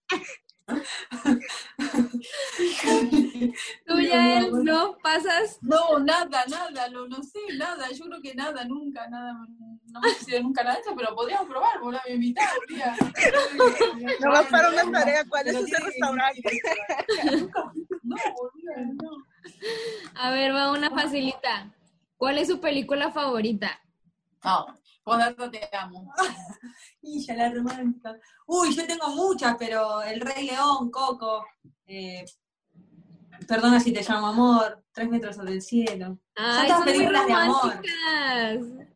Tú 3.87 4.01
ya, 4.01 4.39
él, 4.39 4.65
no, 4.65 4.99
pasas. 4.99 5.59
No, 5.63 6.01
nada, 6.01 6.45
nada, 6.49 6.89
no, 6.89 7.07
no 7.07 7.23
sé, 7.23 7.39
nada, 7.57 7.89
yo 7.93 8.07
creo 8.07 8.21
que 8.21 8.35
nada, 8.35 8.65
nunca, 8.65 9.07
nada, 9.09 9.33
no 9.87 10.01
me 10.01 10.11
hicieron 10.11 10.43
nunca 10.45 10.65
nada 10.65 10.75
de 10.75 10.81
esto, 10.81 10.97
pero 10.97 11.15
podríamos 11.15 11.49
probar, 11.49 11.79
volver 11.81 12.01
a 12.05 12.11
invitar 12.11 12.49
un 12.59 12.67
día. 12.75 12.97
Nomás 14.21 14.47
para 14.47 14.71
una 14.71 14.91
tarea, 14.91 15.25
¿cuál 15.29 15.47
es 15.47 15.55
ese 15.55 15.79
restaurante? 15.79 16.43
No, 18.03 18.17
boluda, 18.37 18.75
no. 19.03 19.25
A 20.15 20.31
ver, 20.31 20.53
va 20.55 20.73
una 20.73 20.91
facilita. 20.91 21.73
¿Cuál 22.17 22.39
es 22.39 22.49
su 22.49 22.61
película 22.61 23.13
favorita? 23.13 23.81
No, 24.45 24.67
Podata 25.07 25.49
te 25.49 25.61
amo. 25.73 26.13
Y 27.01 27.25
ya 27.25 27.35
la 27.37 27.49
romántica. 27.53 28.17
Uy, 28.47 28.75
yo 28.75 28.85
tengo 28.85 29.07
muchas, 29.11 29.55
pero 29.57 30.03
El 30.03 30.21
Rey 30.21 30.45
León, 30.49 30.91
Coco. 30.91 31.47
eh, 31.87 32.25
Perdona 33.47 33.79
si 33.79 33.93
te 33.93 34.03
llamo 34.03 34.27
amor, 34.27 34.83
tres 34.93 35.09
metros 35.09 35.37
sobre 35.37 35.53
el 35.53 35.63
cielo. 35.63 36.19
Ay, 36.35 36.69
son 36.69 36.85
películas 36.85 37.27
de 37.27 37.33
amor. 37.33 37.81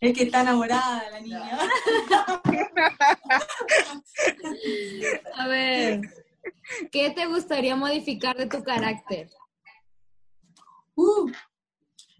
Es 0.00 0.16
que 0.16 0.24
está 0.24 0.40
enamorada 0.40 1.08
la 1.10 1.20
niña. 1.20 1.58
A 5.36 5.46
ver, 5.46 6.00
¿qué 6.90 7.10
te 7.10 7.26
gustaría 7.26 7.76
modificar 7.76 8.36
de 8.36 8.46
tu 8.46 8.64
carácter? 8.64 9.30
Uh, 10.96 11.30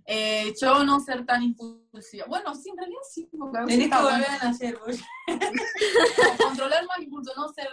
eh, 0.06 0.52
yo 0.60 0.84
no 0.84 1.00
ser 1.00 1.24
tan 1.26 1.42
impulsiva. 1.42 2.26
Bueno, 2.26 2.54
sí, 2.54 2.70
en 2.70 2.76
realidad 2.76 3.00
sí. 3.10 3.28
Porque 3.38 3.58
a 3.58 3.64
veces 3.64 3.78
Tenés 3.78 3.78
que 3.78 3.94
está 3.94 4.02
volver 4.02 4.28
bueno. 4.28 4.38
a 4.40 4.44
nacer. 4.44 4.78
No, 6.38 6.38
controlar 6.46 6.86
más 6.86 6.98
impulso, 7.00 7.32
no 7.36 7.48
ser, 7.52 7.68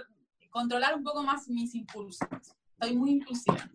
controlar 0.50 0.96
un 0.96 1.04
poco 1.04 1.24
más 1.24 1.48
mis 1.50 1.74
impulsos. 1.76 2.28
Soy 2.80 2.96
muy 2.96 3.12
impulsiva. 3.12 3.70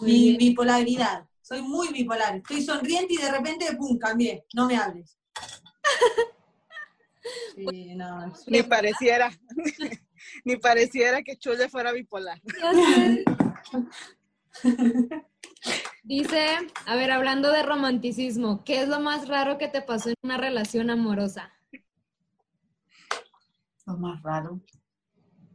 Mi 0.00 0.36
bipolaridad. 0.36 1.26
Soy 1.42 1.62
muy 1.62 1.88
bipolar. 1.88 2.36
Estoy 2.36 2.62
sonriente 2.62 3.14
y 3.14 3.18
de 3.18 3.30
repente, 3.30 3.66
pum, 3.76 3.98
cambié. 3.98 4.44
No 4.54 4.66
me 4.66 4.76
hables. 4.76 5.18
Sí, 7.54 7.94
no, 7.94 8.26
es- 8.26 8.48
Ni 8.48 8.62
pareciera. 8.62 9.30
Ni 10.44 10.56
pareciera 10.56 11.22
que 11.22 11.36
Chule 11.36 11.68
fuera 11.68 11.92
bipolar. 11.92 12.40
Dice, 16.04 16.56
a 16.86 16.96
ver, 16.96 17.12
hablando 17.12 17.52
de 17.52 17.62
romanticismo, 17.62 18.64
¿qué 18.64 18.82
es 18.82 18.88
lo 18.88 18.98
más 19.00 19.28
raro 19.28 19.56
que 19.56 19.68
te 19.68 19.82
pasó 19.82 20.08
en 20.08 20.16
una 20.22 20.36
relación 20.36 20.90
amorosa? 20.90 21.52
Lo 23.86 23.96
más 23.98 24.20
raro. 24.22 24.60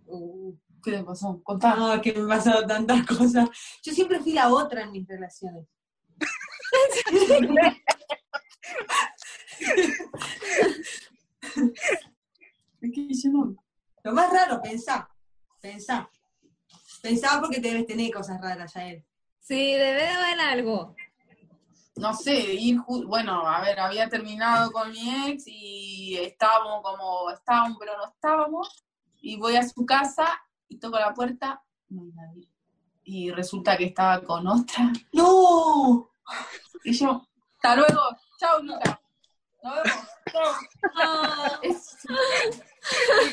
Uh, 0.05 0.55
¿Qué 0.81 0.91
le 0.91 1.03
pasó? 1.03 1.41
Contá. 1.43 1.75
No, 1.75 2.01
que 2.01 2.13
me 2.13 2.27
pasado 2.27 2.65
tantas 2.65 3.05
cosas. 3.05 3.49
Yo 3.83 3.93
siempre 3.93 4.19
fui 4.21 4.31
la 4.33 4.49
otra 4.53 4.83
en 4.83 4.91
mis 4.93 5.07
relaciones. 5.07 5.67
Es 12.81 12.91
que 12.93 13.13
yo 13.13 13.29
no- 13.31 13.55
Lo 14.03 14.13
más 14.13 14.31
raro, 14.31 14.61
pensá. 14.61 15.09
Pensá. 15.61 16.09
Pensá 17.01 17.39
porque 17.41 17.59
debes 17.59 17.85
tener 17.85 18.11
cosas 18.13 18.39
raras, 18.41 18.73
ya 18.73 18.87
él. 18.87 19.05
Sí, 19.47 19.73
debe 19.73 20.01
de 20.01 20.07
haber 20.09 20.39
algo. 20.41 20.95
no 21.95 22.13
sé, 22.13 22.35
ir, 22.53 22.79
bueno, 23.05 23.47
a 23.47 23.61
ver, 23.61 23.79
había 23.79 24.09
terminado 24.09 24.71
con 24.71 24.91
mi 24.91 25.29
ex 25.31 25.43
y 25.47 26.17
estábamos 26.17 26.81
como, 26.83 27.31
estábamos, 27.31 27.77
pero 27.79 27.97
no 27.97 28.05
estábamos, 28.07 28.85
y 29.21 29.37
voy 29.37 29.55
a 29.55 29.67
su 29.67 29.85
casa 29.85 30.27
y 30.67 30.77
toco 30.77 30.99
la 30.99 31.13
puerta, 31.13 31.63
no 31.89 32.01
hay 32.01 32.11
nadie. 32.11 32.47
Y 33.03 33.31
resulta 33.31 33.77
que 33.77 33.85
estaba 33.85 34.21
con 34.21 34.45
otra, 34.47 34.91
¡No! 35.13 36.11
y 36.83 36.91
yo, 36.93 37.25
hasta 37.55 37.75
luego, 37.77 38.01
chao 38.37 38.61
Luca, 38.61 39.01
nos 39.63 39.75
vemos. 39.83 40.07
Ah, 40.95 41.59
es- 41.63 41.97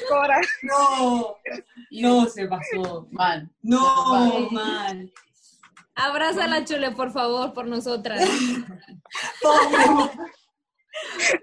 Cora, 0.08 0.40
¡No! 0.62 1.36
No 1.90 2.26
se 2.26 2.46
pasó. 2.46 3.06
Mal. 3.10 3.50
No, 3.62 4.48
mal. 4.52 5.12
Abrázala, 5.94 6.64
Chule, 6.64 6.90
por 6.92 7.12
favor, 7.12 7.52
por 7.52 7.66
nosotras. 7.66 8.20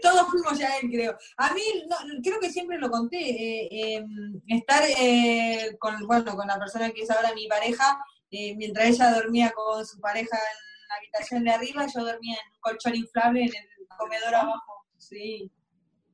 Todos 0.02 0.28
fuimos 0.30 0.58
ya 0.58 0.78
él, 0.78 0.90
creo. 0.90 1.18
A 1.38 1.54
mí, 1.54 1.62
no, 1.90 1.98
creo 2.24 2.40
que 2.40 2.50
siempre 2.50 2.78
lo 2.80 2.90
conté, 2.90 3.18
eh, 3.20 3.98
eh, 3.98 4.06
estar 4.48 4.82
eh, 4.98 5.76
con, 5.80 6.08
bueno, 6.08 6.36
con 6.36 6.48
la 6.48 6.58
persona 6.58 6.90
que 6.92 7.02
es 7.02 7.12
ahora 7.12 7.34
mi 7.34 7.48
pareja, 7.48 7.98
eh, 8.32 8.56
mientras 8.56 8.88
ella 8.88 9.12
dormía 9.12 9.52
con 9.52 9.86
su 9.86 10.00
pareja 10.00 10.38
en 10.38 10.88
la 10.88 10.96
habitación 10.96 11.44
de 11.44 11.52
arriba, 11.52 11.86
yo 11.94 12.06
dormía 12.06 12.36
en 12.36 12.52
un 12.54 12.60
colchón 12.62 12.96
inflable 12.96 13.42
en 13.44 13.54
el 13.54 13.88
comedor 13.98 14.36
abajo. 14.36 14.86
Sí. 14.98 15.52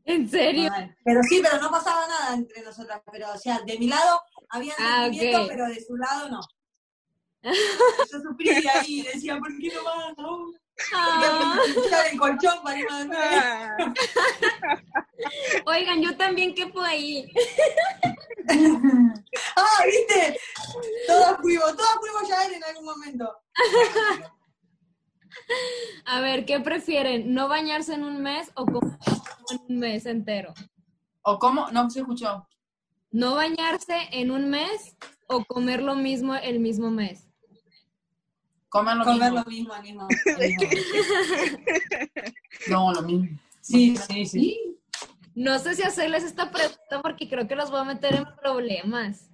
¿En 0.03 0.27
serio? 0.29 0.71
Pero 1.03 1.21
sí, 1.23 1.41
pero 1.43 1.61
no 1.61 1.69
pasaba 1.69 2.07
nada 2.07 2.33
entre 2.35 2.63
nosotras. 2.63 3.01
Pero, 3.11 3.31
o 3.33 3.37
sea, 3.37 3.59
de 3.65 3.77
mi 3.77 3.87
lado 3.87 4.19
había 4.49 4.73
Ah, 4.79 5.03
sentimientos, 5.03 5.41
ok. 5.43 5.47
pero 5.49 5.67
de 5.67 5.85
su 5.85 5.95
lado 5.95 6.29
no. 6.29 6.39
Yo 8.11 8.19
sufría 8.21 8.57
ahí 8.75 8.99
y 8.99 9.01
decía, 9.03 9.37
¿por 9.37 9.57
qué 9.57 9.73
no 9.73 9.83
vas? 9.83 10.17
No. 10.17 10.53
Ah. 10.93 11.57
El 12.11 12.19
colchón 12.19 12.61
para 12.63 12.79
ah, 12.91 13.77
Oigan, 15.65 16.01
yo 16.01 16.15
también 16.15 16.53
quepo 16.53 16.81
ahí. 16.81 17.31
Ah, 19.57 19.83
¿viste? 19.85 20.39
Todas 21.05 21.37
fuimos, 21.41 21.75
todas 21.75 21.95
fuimos 21.99 22.29
ya 22.29 22.45
en 22.45 22.63
algún 22.63 22.85
momento. 22.85 23.29
A 26.05 26.21
ver, 26.21 26.45
¿qué 26.45 26.61
prefieren? 26.61 27.33
¿No 27.33 27.49
bañarse 27.49 27.93
en 27.93 28.03
un 28.03 28.21
mes 28.21 28.49
o 28.55 28.65
comer 28.65 28.97
en 29.51 29.59
un 29.67 29.79
mes 29.79 30.05
entero? 30.05 30.53
¿O 31.23 31.37
cómo? 31.39 31.69
No 31.71 31.89
se 31.89 31.99
escuchó. 31.99 32.47
¿No 33.11 33.35
bañarse 33.35 34.07
en 34.11 34.31
un 34.31 34.49
mes 34.49 34.95
o 35.27 35.43
comer 35.43 35.81
lo 35.81 35.95
mismo 35.95 36.33
el 36.35 36.59
mismo 36.59 36.89
mes? 36.89 37.26
Comer 38.77 38.95
lo 38.97 39.03
Comer 39.03 39.31
mismo. 39.31 39.43
lo 39.43 39.49
mismo, 39.51 39.73
al 39.73 39.81
mismo. 39.83 40.07
al 40.07 40.37
mismo. 40.37 40.63
No, 42.69 42.93
lo 42.93 43.01
mismo. 43.03 43.37
Sí, 43.61 43.95
sí, 43.97 44.25
sí. 44.25 44.59
No 45.35 45.59
sé 45.59 45.75
si 45.75 45.83
hacerles 45.83 46.23
esta 46.23 46.49
pregunta 46.51 47.01
porque 47.01 47.29
creo 47.29 47.47
que 47.47 47.55
los 47.55 47.69
voy 47.69 47.81
a 47.81 47.83
meter 47.83 48.15
en 48.15 48.25
problemas. 48.41 49.29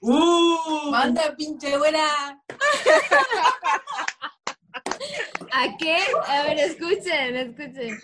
¡Uh! 0.00 0.90
¡Manda, 0.90 1.34
pinche 1.36 1.76
buena! 1.78 2.42
¿A 5.52 5.76
qué? 5.78 5.96
A 6.26 6.42
ver, 6.42 6.58
escuchen, 6.58 7.36
escuchen. 7.36 7.98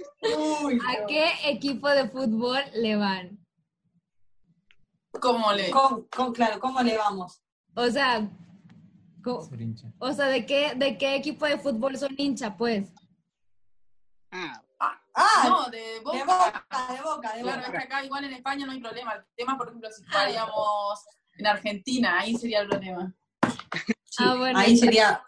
Uy, 0.62 0.78
¿A 0.88 1.06
qué 1.06 1.30
equipo 1.46 1.88
de 1.88 2.08
fútbol 2.08 2.60
le 2.74 2.96
van? 2.96 3.38
¿Cómo 5.20 5.52
le...? 5.52 5.70
Con- 5.70 6.04
con- 6.04 6.32
claro, 6.32 6.60
¿cómo 6.60 6.80
le 6.82 6.96
vamos? 6.96 7.42
O 7.74 7.88
sea, 7.90 8.28
Ser 9.48 9.61
hincha. 9.61 9.87
o 9.98 10.12
sea, 10.12 10.26
¿de 10.26 10.46
qué, 10.46 10.72
¿de 10.76 10.96
qué 10.98 11.14
equipo 11.16 11.46
de 11.46 11.59
fútbol 11.59 11.96
son 11.96 12.14
hincha, 12.16 12.56
pues? 12.56 12.88
ah, 14.30 14.62
Ah, 15.14 15.44
No, 15.48 15.68
de 15.70 16.00
boca. 16.00 16.16
de 16.18 16.24
boca, 16.24 16.66
de 16.94 17.02
boca, 17.02 17.35
de 17.37 17.42
Claro, 17.42 17.61
es 17.61 17.66
que 17.66 17.72
boca. 17.72 17.83
acá 17.85 18.04
igual 18.04 18.24
en 18.24 18.33
España 18.33 18.64
no 18.64 18.72
hay 18.72 18.80
problema. 18.80 19.14
El 19.14 19.24
tema, 19.37 19.59
por 19.59 19.68
ejemplo, 19.68 19.90
si 19.90 20.02
estaríamos 20.02 21.04
en 21.37 21.46
Argentina, 21.46 22.20
ahí 22.20 22.35
sería 22.37 22.61
el 22.61 22.68
problema. 22.68 23.12
Sí, 24.04 24.24
Ah, 24.26 24.35
bueno. 24.37 24.59
Ahí 24.59 24.76
sería. 24.76 25.22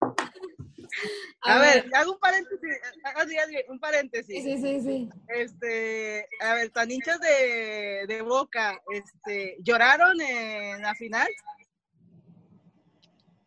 A 1.42 1.58
ver, 1.58 1.88
hago 1.94 2.12
un 2.12 2.18
paréntesis, 2.18 2.60
hago 3.04 3.20
así, 3.20 3.36
así, 3.38 3.56
un 3.68 3.78
paréntesis. 3.80 4.26
Sí, 4.26 4.42
sí, 4.42 4.58
sí, 4.60 4.80
sí. 4.82 5.08
Este, 5.28 6.26
a 6.42 6.54
ver, 6.54 6.70
tan 6.70 6.90
hinchas 6.90 7.18
de, 7.20 8.04
de 8.06 8.20
Boca, 8.22 8.78
este, 8.90 9.56
¿lloraron 9.60 10.20
en 10.20 10.82
la 10.82 10.94
final? 10.94 11.28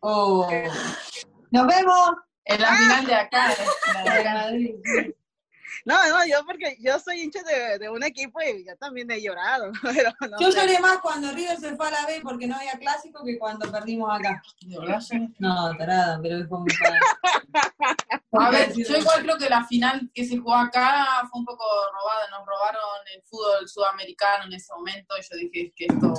Oh. 0.06 0.46
Nos 1.50 1.66
vemos. 1.66 2.10
En 2.44 2.60
la 2.60 2.76
final 2.76 3.06
de 3.06 3.14
acá. 3.14 3.54
en 3.88 4.04
la 4.04 4.12
de 4.12 4.18
acá. 4.20 4.50
No, 5.86 5.96
no, 6.08 6.26
yo 6.26 6.44
porque 6.46 6.76
yo 6.80 6.98
soy 6.98 7.20
hincha 7.22 7.42
de, 7.42 7.78
de 7.78 7.88
un 7.90 8.02
equipo 8.02 8.38
y 8.42 8.66
yo 8.66 8.76
también 8.76 9.10
he 9.10 9.22
llorado, 9.22 9.70
pero 9.82 10.10
no 10.30 10.38
Yo 10.40 10.52
sé. 10.52 10.60
lloré 10.60 10.78
más 10.78 10.98
cuando 10.98 11.30
River 11.32 11.58
se 11.58 11.74
fue 11.74 11.88
a 11.88 11.90
la 11.90 12.06
B 12.06 12.20
porque 12.22 12.46
no 12.46 12.56
había 12.56 12.78
clásico 12.78 13.24
que 13.24 13.38
cuando 13.38 13.70
perdimos 13.72 14.10
acá. 14.14 14.42
No, 15.38 15.74
tarada, 15.76 16.18
pero 16.22 16.38
es 16.38 16.48
como 16.48 16.66
para... 16.82 18.46
A 18.46 18.50
ver, 18.50 18.74
yo 18.74 18.96
igual 18.96 19.22
creo 19.22 19.38
que 19.38 19.48
la 19.48 19.64
final 19.64 20.10
que 20.14 20.24
se 20.24 20.36
jugó 20.38 20.54
acá 20.54 21.26
fue 21.30 21.40
un 21.40 21.46
poco 21.46 21.64
robada. 21.92 22.28
Nos 22.30 22.46
robaron 22.46 22.80
el 23.14 23.22
fútbol 23.22 23.66
sudamericano 23.68 24.44
en 24.44 24.52
ese 24.54 24.72
momento 24.74 25.14
y 25.18 25.22
yo 25.22 25.36
dije 25.36 25.72
que 25.76 25.86
esto 25.86 26.14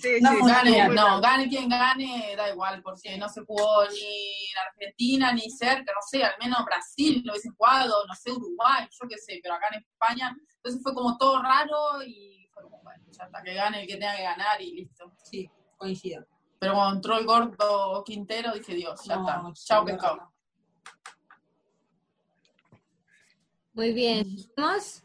Sí, 0.00 0.10
No, 0.20 0.30
sí, 0.30 0.38
Gane, 0.46 0.88
no, 0.90 0.94
mal. 1.08 1.20
gane 1.20 1.48
quien 1.48 1.68
gane, 1.68 2.34
da 2.36 2.48
igual, 2.50 2.80
porque 2.82 3.18
no 3.18 3.28
se 3.28 3.40
jugó 3.44 3.84
ni 3.90 4.48
en 4.50 4.58
Argentina, 4.70 5.32
ni 5.32 5.50
cerca, 5.50 5.92
no 5.92 6.00
sé, 6.08 6.22
al 6.22 6.34
menos 6.40 6.64
Brasil 6.64 7.20
lo 7.24 7.32
hubiese 7.32 7.50
jugado, 7.50 8.06
no 8.06 8.14
sé, 8.14 8.30
Uruguay, 8.30 8.86
yo 8.90 9.08
qué 9.08 9.18
sé, 9.18 9.40
pero 9.42 9.54
acá 9.56 9.66
en 9.72 9.80
España, 9.80 10.36
entonces 10.56 10.80
fue 10.84 10.94
como 10.94 11.18
todo 11.18 11.42
raro 11.42 12.00
y 12.06 12.48
fue 12.52 12.62
como, 12.62 12.80
bueno, 12.82 13.02
ya 13.10 13.24
hasta 13.24 13.42
que 13.42 13.54
gane 13.54 13.80
el 13.82 13.86
que 13.88 13.96
tenga 13.96 14.16
que 14.16 14.22
ganar 14.22 14.62
y 14.62 14.72
listo. 14.72 15.12
Sí, 15.24 15.50
coincido. 15.76 16.24
Pero 16.60 16.74
cuando 16.74 16.94
entró 16.96 17.18
el 17.18 17.26
gordo 17.26 18.04
Quintero, 18.04 18.52
dije, 18.52 18.74
Dios, 18.74 19.00
ya 19.04 19.16
No, 19.16 19.22
está, 19.28 19.64
chao 19.64 19.80
no, 19.80 19.84
pescado. 19.86 20.16
no. 20.16 20.34
Muy 23.72 23.92
bien. 23.92 24.26
¿Vamos? 24.56 25.02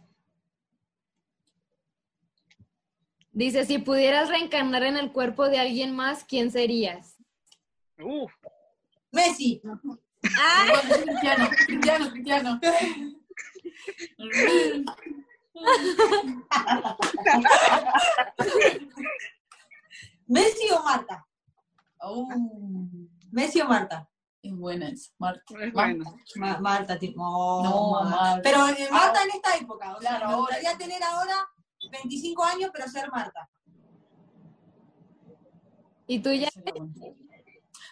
Dice, 3.33 3.65
si 3.65 3.79
pudieras 3.79 4.29
reencarnar 4.29 4.83
en 4.83 4.95
el 4.95 5.11
cuerpo 5.11 5.49
de 5.49 5.59
alguien 5.59 5.95
más, 5.95 6.23
¿quién 6.23 6.51
serías? 6.51 7.15
Uf, 7.99 8.31
Messi. 9.11 9.61
¡Ah! 10.37 10.65
Bueno, 10.69 11.03
Cristiano, 11.05 11.49
Cristiano, 11.67 12.11
Cristiano. 12.11 12.59
¿Messi 20.27 20.69
o 20.71 20.83
Marta? 20.83 21.25
Uh, 22.01 23.07
¿Messi 23.31 23.61
o 23.61 23.67
Marta? 23.67 24.09
es 24.41 24.53
buena 24.57 24.89
esa, 24.89 25.09
Marta. 25.19 25.41
Es 25.61 25.71
bueno. 25.73 26.03
Ma- 26.35 26.57
Marta, 26.59 26.99
tipo. 26.99 27.21
oh, 27.23 27.63
No, 27.63 28.01
Marta. 28.01 28.19
Marta. 28.19 28.41
Pero 28.43 28.59
Marta 28.91 29.23
en 29.23 29.29
esta 29.31 29.55
época, 29.55 29.95
o 29.95 30.01
sea, 30.01 30.17
Claro, 30.17 30.27
me 30.29 30.35
gustaría 30.37 30.77
tener 30.77 31.01
ahora 31.03 31.47
25 31.93 32.43
años, 32.43 32.71
pero 32.73 32.87
ser 32.87 33.09
Marta. 33.11 33.47
¿Y 36.07 36.19
tú 36.19 36.31
ya? 36.31 36.49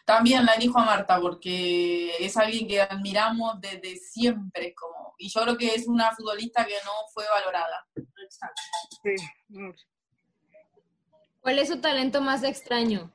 También 0.06 0.46
la 0.46 0.54
elijo 0.54 0.80
a 0.80 0.86
Marta 0.86 1.20
porque 1.22 2.16
es 2.18 2.36
alguien 2.36 2.68
que 2.68 2.82
admiramos 2.82 3.62
desde 3.62 3.96
siempre, 3.96 4.74
como, 4.74 5.14
y 5.18 5.30
yo 5.30 5.42
creo 5.42 5.58
que 5.58 5.76
es 5.76 5.88
una 5.88 6.14
futbolista 6.14 6.66
que 6.66 6.76
no 6.84 6.92
fue 7.14 7.24
valorada. 7.30 7.88
Exacto. 7.96 8.62
Sí. 9.04 9.16
¿Cuál 11.40 11.60
es 11.60 11.70
su 11.70 11.80
talento 11.80 12.22
más 12.22 12.44
extraño? 12.44 13.12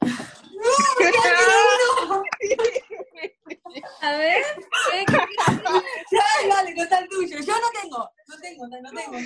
A 4.02 4.12
ver, 4.12 4.44
¿qué- 4.90 5.04
qué- 5.06 5.16
Dale, 6.10 6.48
dale, 6.48 6.74
contá 6.74 6.98
el 6.98 7.08
tuyo. 7.08 7.38
Yo 7.40 7.52
no 7.60 7.70
tengo, 7.80 8.10
no 8.26 8.38
tengo, 8.40 8.66
no 8.66 8.76
tengo. 8.76 8.90
No 8.92 9.00
tengo. 9.00 9.16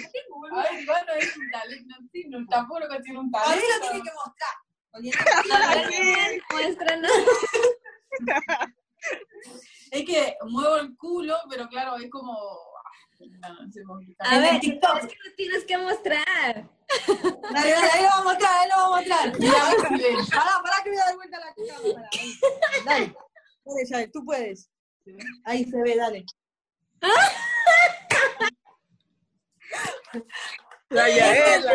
A 0.59 0.63
ver, 0.63 0.81
igual 0.83 1.05
no 1.07 1.13
es 1.15 1.37
un 1.37 1.51
talento, 1.51 1.95
sí, 2.13 2.25
no, 2.29 2.47
tampoco 2.49 2.81
considero 2.89 3.21
un 3.21 3.31
A 3.35 3.43
talento. 3.43 3.67
lo 3.69 3.81
tiene 3.91 4.03
que 4.05 4.11
mostrar. 4.15 4.55
A 4.95 4.99
bien, 5.89 6.43
muéstranos. 6.51 7.13
Es 9.91 10.05
que 10.07 10.37
muevo 10.49 10.77
el 10.77 10.97
culo, 10.97 11.37
pero 11.51 11.69
claro, 11.69 11.97
es 11.97 12.11
como... 12.11 12.33
ah, 12.33 13.49
No, 13.49 13.63
no 13.65 13.73
sé. 13.73 13.81
A 14.21 14.39
ver, 14.39 14.61
TikTok. 14.61 14.97
es 14.99 15.07
que 15.07 15.17
lo 15.29 15.35
tienes 15.37 15.65
que 15.65 15.79
mostrar. 15.79 16.69
Dale, 17.07 17.71
dale, 17.71 17.91
ahí 17.93 18.03
lo 18.03 18.09
vamos 18.09 18.21
a 18.21 18.25
mostrar, 18.25 18.59
ahí 18.61 18.69
lo 18.69 18.77
vamos 18.77 18.93
a 18.93 19.01
mostrar. 19.01 19.29
A. 19.29 19.33
Pará, 20.31 20.63
pará 20.63 20.83
que 20.85 20.91
voy 20.91 20.99
a 20.99 21.05
dar 21.05 21.15
vuelta 21.17 21.37
a 21.37 21.41
la 21.41 21.55
cámara. 21.55 22.09
Ahí. 22.13 22.39
Dale, 22.85 23.15
dale, 23.73 23.89
Yael, 23.89 24.13
tú 24.13 24.25
puedes. 24.25 24.71
Ahí 25.45 25.65
se 25.65 25.83
ve, 25.83 25.97
dale. 25.97 26.25
La 30.91 31.09
Yaela. 31.09 31.73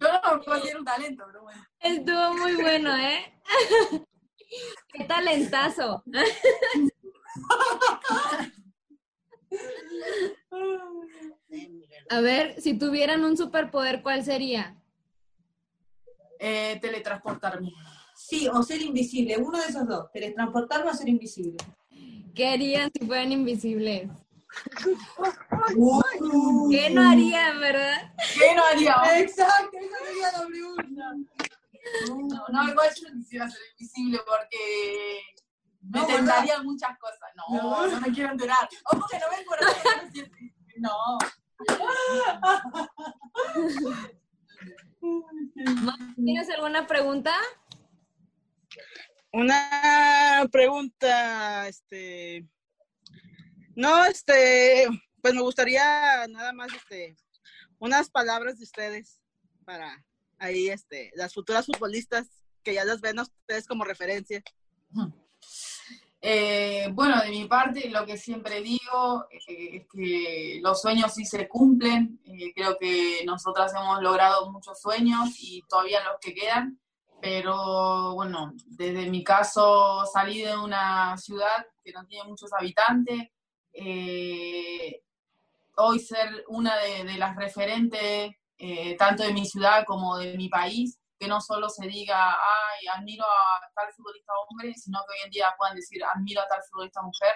Yo 0.00 0.08
no 0.22 0.44
considero 0.44 0.78
un 0.80 0.84
talento, 0.84 1.24
pero 1.26 1.42
bueno. 1.42 1.66
Estuvo 1.80 2.34
muy 2.34 2.54
bueno, 2.56 2.94
¿eh? 2.96 3.40
Qué 4.92 5.04
talentazo. 5.04 6.04
A 12.10 12.20
ver, 12.20 12.60
si 12.60 12.78
tuvieran 12.78 13.24
un 13.24 13.36
superpoder, 13.36 14.02
¿cuál 14.02 14.24
sería? 14.24 14.76
Eh, 16.38 16.78
teletransportarme. 16.80 17.72
Sí, 18.26 18.48
o 18.48 18.62
ser 18.62 18.80
invisible, 18.80 19.36
uno 19.36 19.58
de 19.58 19.66
esos 19.66 19.86
dos. 19.86 20.10
Teletransportarme 20.10 20.90
o 20.90 20.94
ser 20.94 21.08
invisible. 21.10 21.58
¿Qué 22.34 22.48
harían 22.48 22.90
si 22.98 23.04
fueran 23.06 23.32
invisibles? 23.32 24.08
Uh, 25.76 26.00
¿Qué 26.70 26.88
no 26.88 27.02
harían, 27.10 27.60
verdad? 27.60 28.14
¿Qué 28.38 28.54
no 28.54 28.62
haría? 28.64 28.96
Exacto, 29.18 29.76
esa 29.78 29.98
sería 30.06 30.32
la 30.32 30.46
pregunta. 30.46 31.12
No, 32.08 32.48
no, 32.48 32.68
igual 32.70 32.88
yo 32.98 33.08
no 33.10 33.14
quisiera 33.20 33.50
ser 33.50 33.60
invisible 33.78 34.18
porque 34.26 35.20
me 35.82 36.00
No, 36.00 36.06
tentarían 36.06 36.64
muchas 36.64 36.98
cosas. 36.98 37.18
No, 37.36 37.44
No. 37.62 37.86
no, 37.88 38.00
me 38.00 38.10
quiero 38.10 38.32
enterar. 38.32 38.66
O 38.90 38.98
porque 38.98 39.18
no 39.18 39.26
ven 39.36 39.44
por 39.46 39.58
ahí, 39.62 39.74
no 40.02 40.10
siento- 40.12 40.36
No. 40.78 41.18
¿Tienes 46.16 46.48
alguna 46.50 46.86
pregunta? 46.86 47.32
Una 49.32 50.48
pregunta, 50.50 51.68
este. 51.68 52.46
No, 53.74 54.04
este, 54.04 54.86
pues 55.20 55.34
me 55.34 55.42
gustaría 55.42 56.26
nada 56.28 56.52
más, 56.52 56.72
este, 56.72 57.16
unas 57.78 58.10
palabras 58.10 58.58
de 58.58 58.64
ustedes 58.64 59.20
para 59.64 60.04
ahí, 60.38 60.68
este, 60.68 61.10
las 61.16 61.34
futuras 61.34 61.66
futbolistas 61.66 62.28
que 62.62 62.74
ya 62.74 62.84
las 62.84 63.00
ven 63.00 63.18
a 63.18 63.22
ustedes 63.22 63.66
como 63.66 63.84
referencia. 63.84 64.42
Eh, 66.26 66.88
bueno, 66.92 67.20
de 67.20 67.28
mi 67.28 67.44
parte, 67.44 67.90
lo 67.90 68.06
que 68.06 68.16
siempre 68.16 68.62
digo 68.62 69.26
eh, 69.46 69.76
es 69.76 69.86
que 69.92 70.58
los 70.62 70.80
sueños 70.80 71.12
sí 71.12 71.26
se 71.26 71.46
cumplen. 71.46 72.18
Eh, 72.24 72.54
creo 72.54 72.78
que 72.78 73.22
nosotras 73.26 73.74
hemos 73.74 74.00
logrado 74.00 74.50
muchos 74.50 74.80
sueños 74.80 75.28
y 75.38 75.62
todavía 75.68 76.02
los 76.02 76.18
que 76.22 76.32
quedan. 76.32 76.80
Pero 77.24 78.12
bueno, 78.12 78.52
desde 78.66 79.08
mi 79.08 79.24
caso 79.24 80.04
salí 80.12 80.42
de 80.42 80.54
una 80.58 81.16
ciudad 81.16 81.64
que 81.82 81.90
no 81.90 82.04
tiene 82.04 82.28
muchos 82.28 82.52
habitantes. 82.52 83.30
Eh, 83.72 85.00
hoy 85.76 86.00
ser 86.00 86.44
una 86.48 86.76
de, 86.76 87.04
de 87.04 87.16
las 87.16 87.34
referentes, 87.34 88.30
eh, 88.58 88.96
tanto 88.98 89.22
de 89.22 89.32
mi 89.32 89.46
ciudad 89.46 89.86
como 89.86 90.18
de 90.18 90.36
mi 90.36 90.50
país, 90.50 90.98
que 91.18 91.26
no 91.26 91.40
solo 91.40 91.70
se 91.70 91.86
diga, 91.86 92.32
ay, 92.32 92.86
admiro 92.94 93.24
a 93.24 93.72
tal 93.74 93.90
futbolista 93.94 94.34
hombre, 94.46 94.74
sino 94.74 94.98
que 95.08 95.14
hoy 95.14 95.24
en 95.24 95.30
día 95.30 95.54
puedan 95.56 95.76
decir, 95.76 96.04
admiro 96.04 96.42
a 96.42 96.46
tal 96.46 96.60
futbolista 96.70 97.00
mujer. 97.00 97.32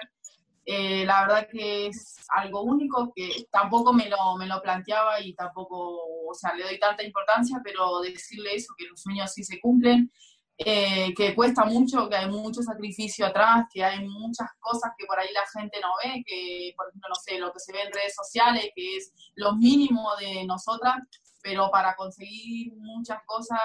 Eh, 0.71 1.03
la 1.03 1.21
verdad 1.21 1.47
que 1.51 1.87
es 1.87 2.17
algo 2.27 2.61
único 2.61 3.11
que 3.15 3.47
tampoco 3.49 3.91
me 3.91 4.07
lo, 4.07 4.37
me 4.37 4.45
lo 4.45 4.61
planteaba 4.61 5.19
y 5.19 5.33
tampoco, 5.33 5.97
o 6.29 6.33
sea, 6.35 6.53
le 6.53 6.63
doy 6.63 6.77
tanta 6.77 7.01
importancia, 7.01 7.59
pero 7.63 8.01
decirle 8.01 8.53
eso, 8.53 8.75
que 8.77 8.85
los 8.85 9.01
sueños 9.01 9.33
sí 9.33 9.43
se 9.43 9.59
cumplen, 9.59 10.11
eh, 10.59 11.11
que 11.17 11.33
cuesta 11.33 11.65
mucho, 11.65 12.07
que 12.07 12.17
hay 12.17 12.29
mucho 12.29 12.61
sacrificio 12.61 13.25
atrás, 13.25 13.65
que 13.73 13.83
hay 13.83 14.07
muchas 14.07 14.47
cosas 14.59 14.91
que 14.95 15.07
por 15.07 15.17
ahí 15.17 15.29
la 15.33 15.59
gente 15.59 15.79
no 15.81 15.89
ve, 16.03 16.23
que 16.23 16.71
por 16.77 16.87
ejemplo, 16.87 17.09
no 17.09 17.15
sé, 17.15 17.39
lo 17.39 17.51
que 17.51 17.59
se 17.59 17.73
ve 17.73 17.81
en 17.81 17.91
redes 17.91 18.13
sociales, 18.13 18.69
que 18.75 18.97
es 18.97 19.11
lo 19.37 19.55
mínimo 19.55 20.15
de 20.17 20.45
nosotras, 20.45 20.97
pero 21.41 21.71
para 21.71 21.95
conseguir 21.95 22.73
muchas 22.75 23.23
cosas 23.25 23.59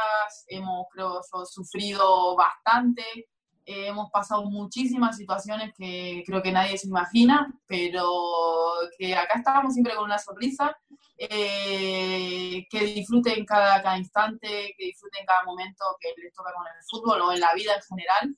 hemos, 0.46 0.86
creo 0.90 1.20
sufrido 1.44 2.34
bastante, 2.34 3.28
eh, 3.66 3.88
hemos 3.88 4.10
pasado 4.10 4.44
muchísimas 4.44 5.16
situaciones 5.16 5.72
que 5.74 6.22
creo 6.26 6.42
que 6.42 6.52
nadie 6.52 6.76
se 6.78 6.88
imagina, 6.88 7.52
pero 7.66 8.08
que 8.98 9.14
acá 9.14 9.38
estamos 9.38 9.72
siempre 9.72 9.94
con 9.94 10.04
una 10.04 10.18
sonrisa, 10.18 10.76
eh, 11.16 12.66
que 12.68 12.80
disfruten 12.80 13.44
cada, 13.46 13.82
cada 13.82 13.98
instante, 13.98 14.74
que 14.76 14.86
disfruten 14.86 15.24
cada 15.26 15.44
momento 15.44 15.84
que 16.00 16.12
les 16.20 16.32
toca 16.32 16.52
con 16.52 16.66
el 16.66 16.84
fútbol 16.90 17.20
o 17.22 17.32
en 17.32 17.40
la 17.40 17.54
vida 17.54 17.74
en 17.74 17.82
general, 17.82 18.36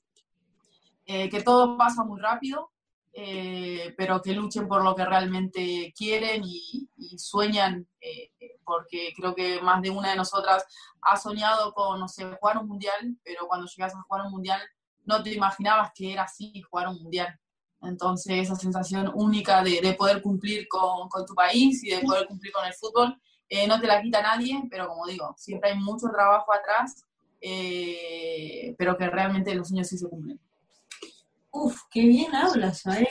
eh, 1.05 1.29
que 1.29 1.41
todo 1.41 1.77
pasa 1.77 2.03
muy 2.03 2.19
rápido, 2.19 2.71
eh, 3.13 3.95
pero 3.97 4.21
que 4.21 4.33
luchen 4.33 4.67
por 4.67 4.83
lo 4.83 4.93
que 4.93 5.05
realmente 5.05 5.91
quieren 5.97 6.43
y, 6.45 6.87
y 6.97 7.17
sueñan, 7.17 7.87
eh, 7.99 8.29
porque 8.63 9.11
creo 9.15 9.33
que 9.33 9.59
más 9.61 9.81
de 9.81 9.89
una 9.89 10.11
de 10.11 10.17
nosotras 10.17 10.65
ha 11.01 11.17
soñado 11.17 11.73
con, 11.73 11.99
no 11.99 12.07
sé, 12.07 12.25
jugar 12.39 12.59
un 12.59 12.67
mundial, 12.67 13.17
pero 13.23 13.47
cuando 13.47 13.65
llegas 13.65 13.95
a 13.95 14.01
jugar 14.01 14.25
un 14.25 14.33
mundial 14.33 14.61
no 15.07 15.23
te 15.23 15.33
imaginabas 15.33 15.91
que 15.95 16.13
era 16.13 16.23
así 16.23 16.61
jugar 16.61 16.89
un 16.89 17.01
mundial. 17.01 17.39
Entonces, 17.81 18.33
esa 18.43 18.55
sensación 18.55 19.11
única 19.15 19.63
de, 19.63 19.81
de 19.81 19.93
poder 19.93 20.21
cumplir 20.21 20.67
con, 20.67 21.07
con, 21.09 21.25
tu 21.25 21.33
país 21.33 21.83
y 21.83 21.89
de 21.89 22.01
poder 22.01 22.27
cumplir 22.27 22.51
con 22.51 22.65
el 22.65 22.73
fútbol, 22.73 23.19
eh, 23.49 23.67
no 23.67 23.79
te 23.79 23.87
la 23.87 24.01
quita 24.01 24.21
nadie, 24.21 24.63
pero 24.69 24.87
como 24.87 25.05
digo, 25.07 25.33
siempre 25.37 25.71
hay 25.71 25.79
mucho 25.79 26.07
trabajo 26.09 26.51
atrás, 26.53 27.05
eh, 27.39 28.75
pero 28.77 28.97
que 28.97 29.09
realmente 29.09 29.55
los 29.55 29.69
sueños 29.69 29.87
sí 29.87 29.97
se 29.97 30.09
cumplen. 30.09 30.39
Uf, 31.51 31.83
qué 31.89 32.01
bien 32.01 32.35
hablas, 32.35 32.85
Ael. 32.85 33.07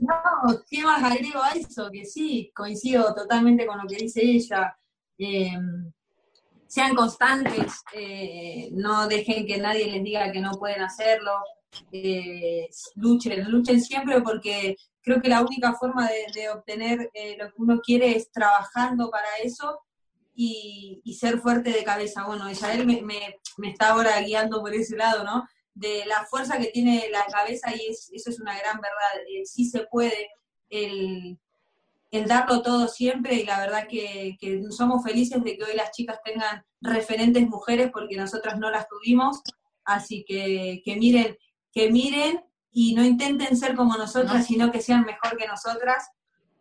No, 0.00 0.14
no, 0.44 0.62
¿qué 0.70 0.82
más 0.84 1.02
agrego 1.02 1.42
a 1.42 1.50
eso? 1.50 1.90
Que 1.90 2.04
sí, 2.04 2.52
coincido 2.54 3.14
totalmente 3.14 3.66
con 3.66 3.78
lo 3.78 3.88
que 3.88 3.96
dice 3.96 4.20
ella. 4.22 4.76
Eh, 5.18 5.50
sean 6.68 6.94
constantes, 6.94 7.82
eh, 7.94 8.68
no 8.72 9.08
dejen 9.08 9.46
que 9.46 9.56
nadie 9.56 9.90
les 9.90 10.04
diga 10.04 10.30
que 10.30 10.40
no 10.40 10.52
pueden 10.52 10.82
hacerlo, 10.82 11.32
eh, 11.92 12.68
luchen, 12.94 13.50
luchen 13.50 13.80
siempre 13.80 14.20
porque 14.20 14.76
creo 15.00 15.20
que 15.20 15.30
la 15.30 15.40
única 15.40 15.72
forma 15.72 16.08
de, 16.34 16.50
obtener 16.50 17.10
eh, 17.14 17.36
lo 17.38 17.46
que 17.46 17.54
uno 17.56 17.80
quiere 17.80 18.14
es 18.14 18.30
trabajando 18.30 19.10
para 19.10 19.28
eso 19.42 19.80
y, 20.34 21.02
ser 21.18 21.40
fuerte 21.40 21.70
de 21.70 21.82
cabeza. 21.82 22.26
Bueno, 22.26 22.48
Isabel 22.48 22.86
me, 22.86 23.02
me, 23.02 23.36
me, 23.56 23.70
está 23.70 23.88
ahora 23.88 24.20
guiando 24.20 24.60
por 24.60 24.72
ese 24.72 24.96
lado, 24.96 25.24
¿no? 25.24 25.48
De 25.74 26.04
la 26.06 26.26
fuerza 26.26 26.58
que 26.58 26.68
tiene 26.68 27.08
la 27.10 27.24
cabeza 27.26 27.74
y 27.74 27.86
es, 27.90 28.10
eso 28.12 28.30
es 28.30 28.38
una 28.38 28.56
gran 28.56 28.78
verdad, 28.80 29.24
sí 29.44 29.64
se 29.64 29.86
puede. 29.90 30.28
El, 30.68 31.38
el 32.10 32.26
darlo 32.26 32.62
todo 32.62 32.88
siempre 32.88 33.34
y 33.34 33.44
la 33.44 33.60
verdad 33.60 33.86
que, 33.88 34.36
que, 34.40 34.62
somos 34.70 35.02
felices 35.02 35.42
de 35.44 35.56
que 35.56 35.64
hoy 35.64 35.76
las 35.76 35.90
chicas 35.90 36.18
tengan 36.24 36.64
referentes 36.80 37.46
mujeres 37.46 37.90
porque 37.92 38.16
nosotras 38.16 38.58
no 38.58 38.70
las 38.70 38.88
tuvimos, 38.88 39.40
así 39.84 40.24
que, 40.26 40.80
que 40.84 40.96
miren, 40.96 41.36
que 41.72 41.90
miren 41.90 42.44
y 42.70 42.94
no 42.94 43.04
intenten 43.04 43.56
ser 43.56 43.74
como 43.74 43.96
nosotras, 43.96 44.38
no. 44.38 44.44
sino 44.44 44.72
que 44.72 44.80
sean 44.80 45.04
mejor 45.04 45.36
que 45.36 45.46
nosotras 45.46 46.08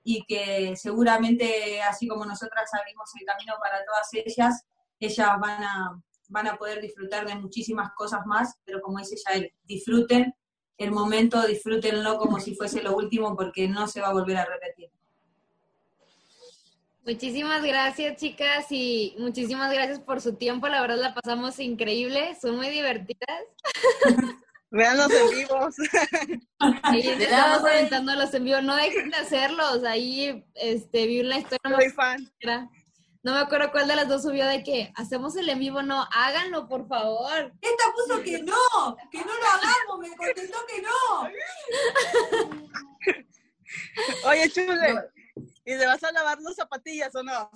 y 0.04 0.24
que 0.26 0.76
seguramente, 0.76 1.82
así 1.82 2.08
como 2.08 2.26
nosotras 2.26 2.70
abrimos 2.74 3.10
el 3.20 3.26
camino 3.26 3.54
para 3.60 3.86
todas 3.86 4.10
ellas, 4.14 4.66
ellas 5.00 5.30
van 5.40 5.64
a, 5.64 6.02
van 6.30 6.48
a 6.48 6.58
poder 6.58 6.82
disfrutar 6.82 7.28
de 7.28 7.36
muchísimas 7.36 7.92
cosas 7.94 8.26
más, 8.26 8.56
pero 8.66 8.82
como 8.82 9.00
dice 9.00 9.16
ya 9.26 9.36
él, 9.36 9.54
disfruten 9.64 10.34
el 10.78 10.92
momento, 10.92 11.46
disfrútenlo 11.46 12.18
como 12.18 12.40
si 12.40 12.56
fuese 12.56 12.82
lo 12.84 12.96
último 12.96 13.36
porque 13.36 13.68
no 13.68 13.88
se 13.88 14.02
va 14.02 14.10
a 14.10 14.14
volver 14.14 14.38
a 14.38 14.46
repetir. 14.46 14.92
Muchísimas 17.08 17.64
gracias, 17.64 18.18
chicas, 18.18 18.66
y 18.70 19.16
muchísimas 19.18 19.72
gracias 19.72 20.02
por 20.02 20.20
su 20.20 20.36
tiempo. 20.36 20.68
La 20.68 20.82
verdad 20.82 20.98
la 20.98 21.14
pasamos 21.14 21.58
increíble, 21.58 22.36
son 22.42 22.58
muy 22.58 22.68
divertidas. 22.70 23.44
Vean 24.72 24.98
los 24.98 25.10
en 25.12 25.30
vivos. 25.30 25.76
Ahí 26.84 27.08
estamos 27.08 27.60
comentando 27.60 28.14
los 28.14 28.34
en 28.34 28.44
vivo. 28.44 28.60
No 28.60 28.76
dejen 28.76 29.10
de 29.10 29.16
hacerlos. 29.16 29.86
Ahí 29.86 30.44
este, 30.56 31.08
vi 31.08 31.22
una 31.22 31.38
historia. 31.38 31.78
Soy 31.78 31.90
fan. 31.92 32.30
No 33.24 33.36
me 33.36 33.40
acuerdo 33.40 33.72
cuál 33.72 33.88
de 33.88 33.96
las 33.96 34.10
dos 34.10 34.24
subió 34.24 34.46
de 34.46 34.62
que 34.62 34.92
hacemos 34.96 35.38
el 35.38 35.48
en 35.48 35.60
vivo. 35.60 35.82
No, 35.82 36.06
háganlo, 36.12 36.68
por 36.68 36.90
favor. 36.90 37.54
Esta 37.62 37.84
puso 37.96 38.22
que 38.22 38.44
no, 38.44 38.98
que 39.10 39.20
no 39.20 39.34
lo 39.34 39.48
hagamos. 39.48 40.00
Me 40.00 40.14
contestó 40.14 40.58
que 40.68 40.82
no. 40.82 41.30
Oye, 44.30 44.50
Chule, 44.50 45.10
¿Y 45.68 45.76
le 45.76 45.86
vas 45.86 46.02
a 46.02 46.14
lavar 46.14 46.40
las 46.40 46.56
zapatillas 46.56 47.14
o 47.14 47.24
no? 47.24 47.52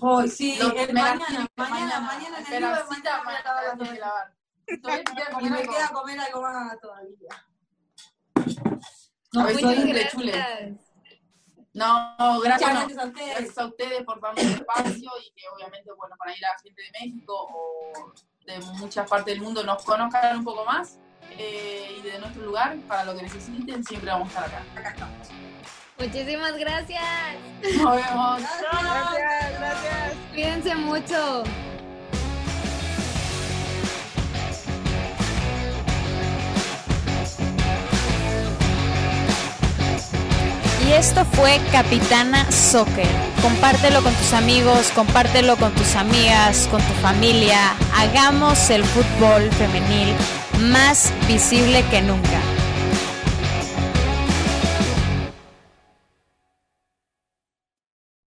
Hoy 0.00 0.30
sí, 0.30 0.58
mañana, 0.62 1.46
mañana, 1.56 2.00
mañana, 2.00 2.38
en 2.38 2.54
el 2.54 2.58
vivo 2.58 2.74
de 2.74 2.84
mañana 2.84 3.22
voy 3.22 3.34
a 3.34 3.42
lavar 3.42 3.78
las 3.78 3.88
de 3.90 3.98
lavar. 3.98 4.34
Y 5.42 5.50
me 5.50 5.62
queda 5.62 5.88
comer 5.92 6.20
algo 6.20 6.40
más 6.40 6.80
todavía. 6.80 7.46
No, 9.34 9.42
muchas 9.42 9.84
gracias. 9.84 10.14
No, 11.74 12.40
gracias, 12.40 12.70
gracias, 12.70 12.98
a 12.98 13.04
ustedes. 13.04 13.34
gracias 13.34 13.58
a 13.58 13.66
ustedes 13.66 14.02
por 14.04 14.20
darme 14.22 14.40
el 14.40 14.52
espacio 14.52 15.10
y 15.22 15.32
que 15.34 15.42
obviamente, 15.54 15.92
bueno, 15.98 16.16
para 16.16 16.34
ir 16.34 16.46
a 16.46 16.48
la 16.48 16.58
gente 16.60 16.82
de 16.82 16.90
México 16.98 17.34
o 17.34 18.14
de 18.46 18.58
muchas 18.78 19.06
partes 19.06 19.34
del 19.34 19.42
mundo 19.42 19.62
nos 19.62 19.84
conozcan 19.84 20.38
un 20.38 20.44
poco 20.44 20.64
más 20.64 20.98
eh, 21.32 21.94
y 21.98 22.00
de 22.00 22.18
nuestro 22.20 22.42
lugar, 22.42 22.78
para 22.88 23.04
lo 23.04 23.14
que 23.14 23.24
necesiten, 23.24 23.84
siempre 23.84 24.10
vamos 24.10 24.34
a 24.34 24.46
estar 24.46 24.62
acá. 24.62 24.80
Acá 24.80 24.88
estamos. 24.88 25.28
Muchísimas 25.98 26.56
gracias. 26.58 27.02
Nos 27.62 27.96
vemos. 27.96 28.40
Gracias, 28.40 29.58
gracias. 29.58 30.12
Cuídense 30.32 30.74
mucho. 30.74 31.44
Y 40.86 40.92
esto 40.92 41.24
fue 41.24 41.60
Capitana 41.72 42.50
Soccer. 42.50 43.06
Compártelo 43.40 44.02
con 44.02 44.12
tus 44.14 44.34
amigos, 44.34 44.90
compártelo 44.94 45.56
con 45.56 45.72
tus 45.74 45.94
amigas, 45.94 46.68
con 46.70 46.82
tu 46.82 46.92
familia. 46.94 47.74
Hagamos 47.96 48.68
el 48.68 48.84
fútbol 48.84 49.50
femenil 49.52 50.14
más 50.70 51.12
visible 51.26 51.82
que 51.90 52.02
nunca. 52.02 52.53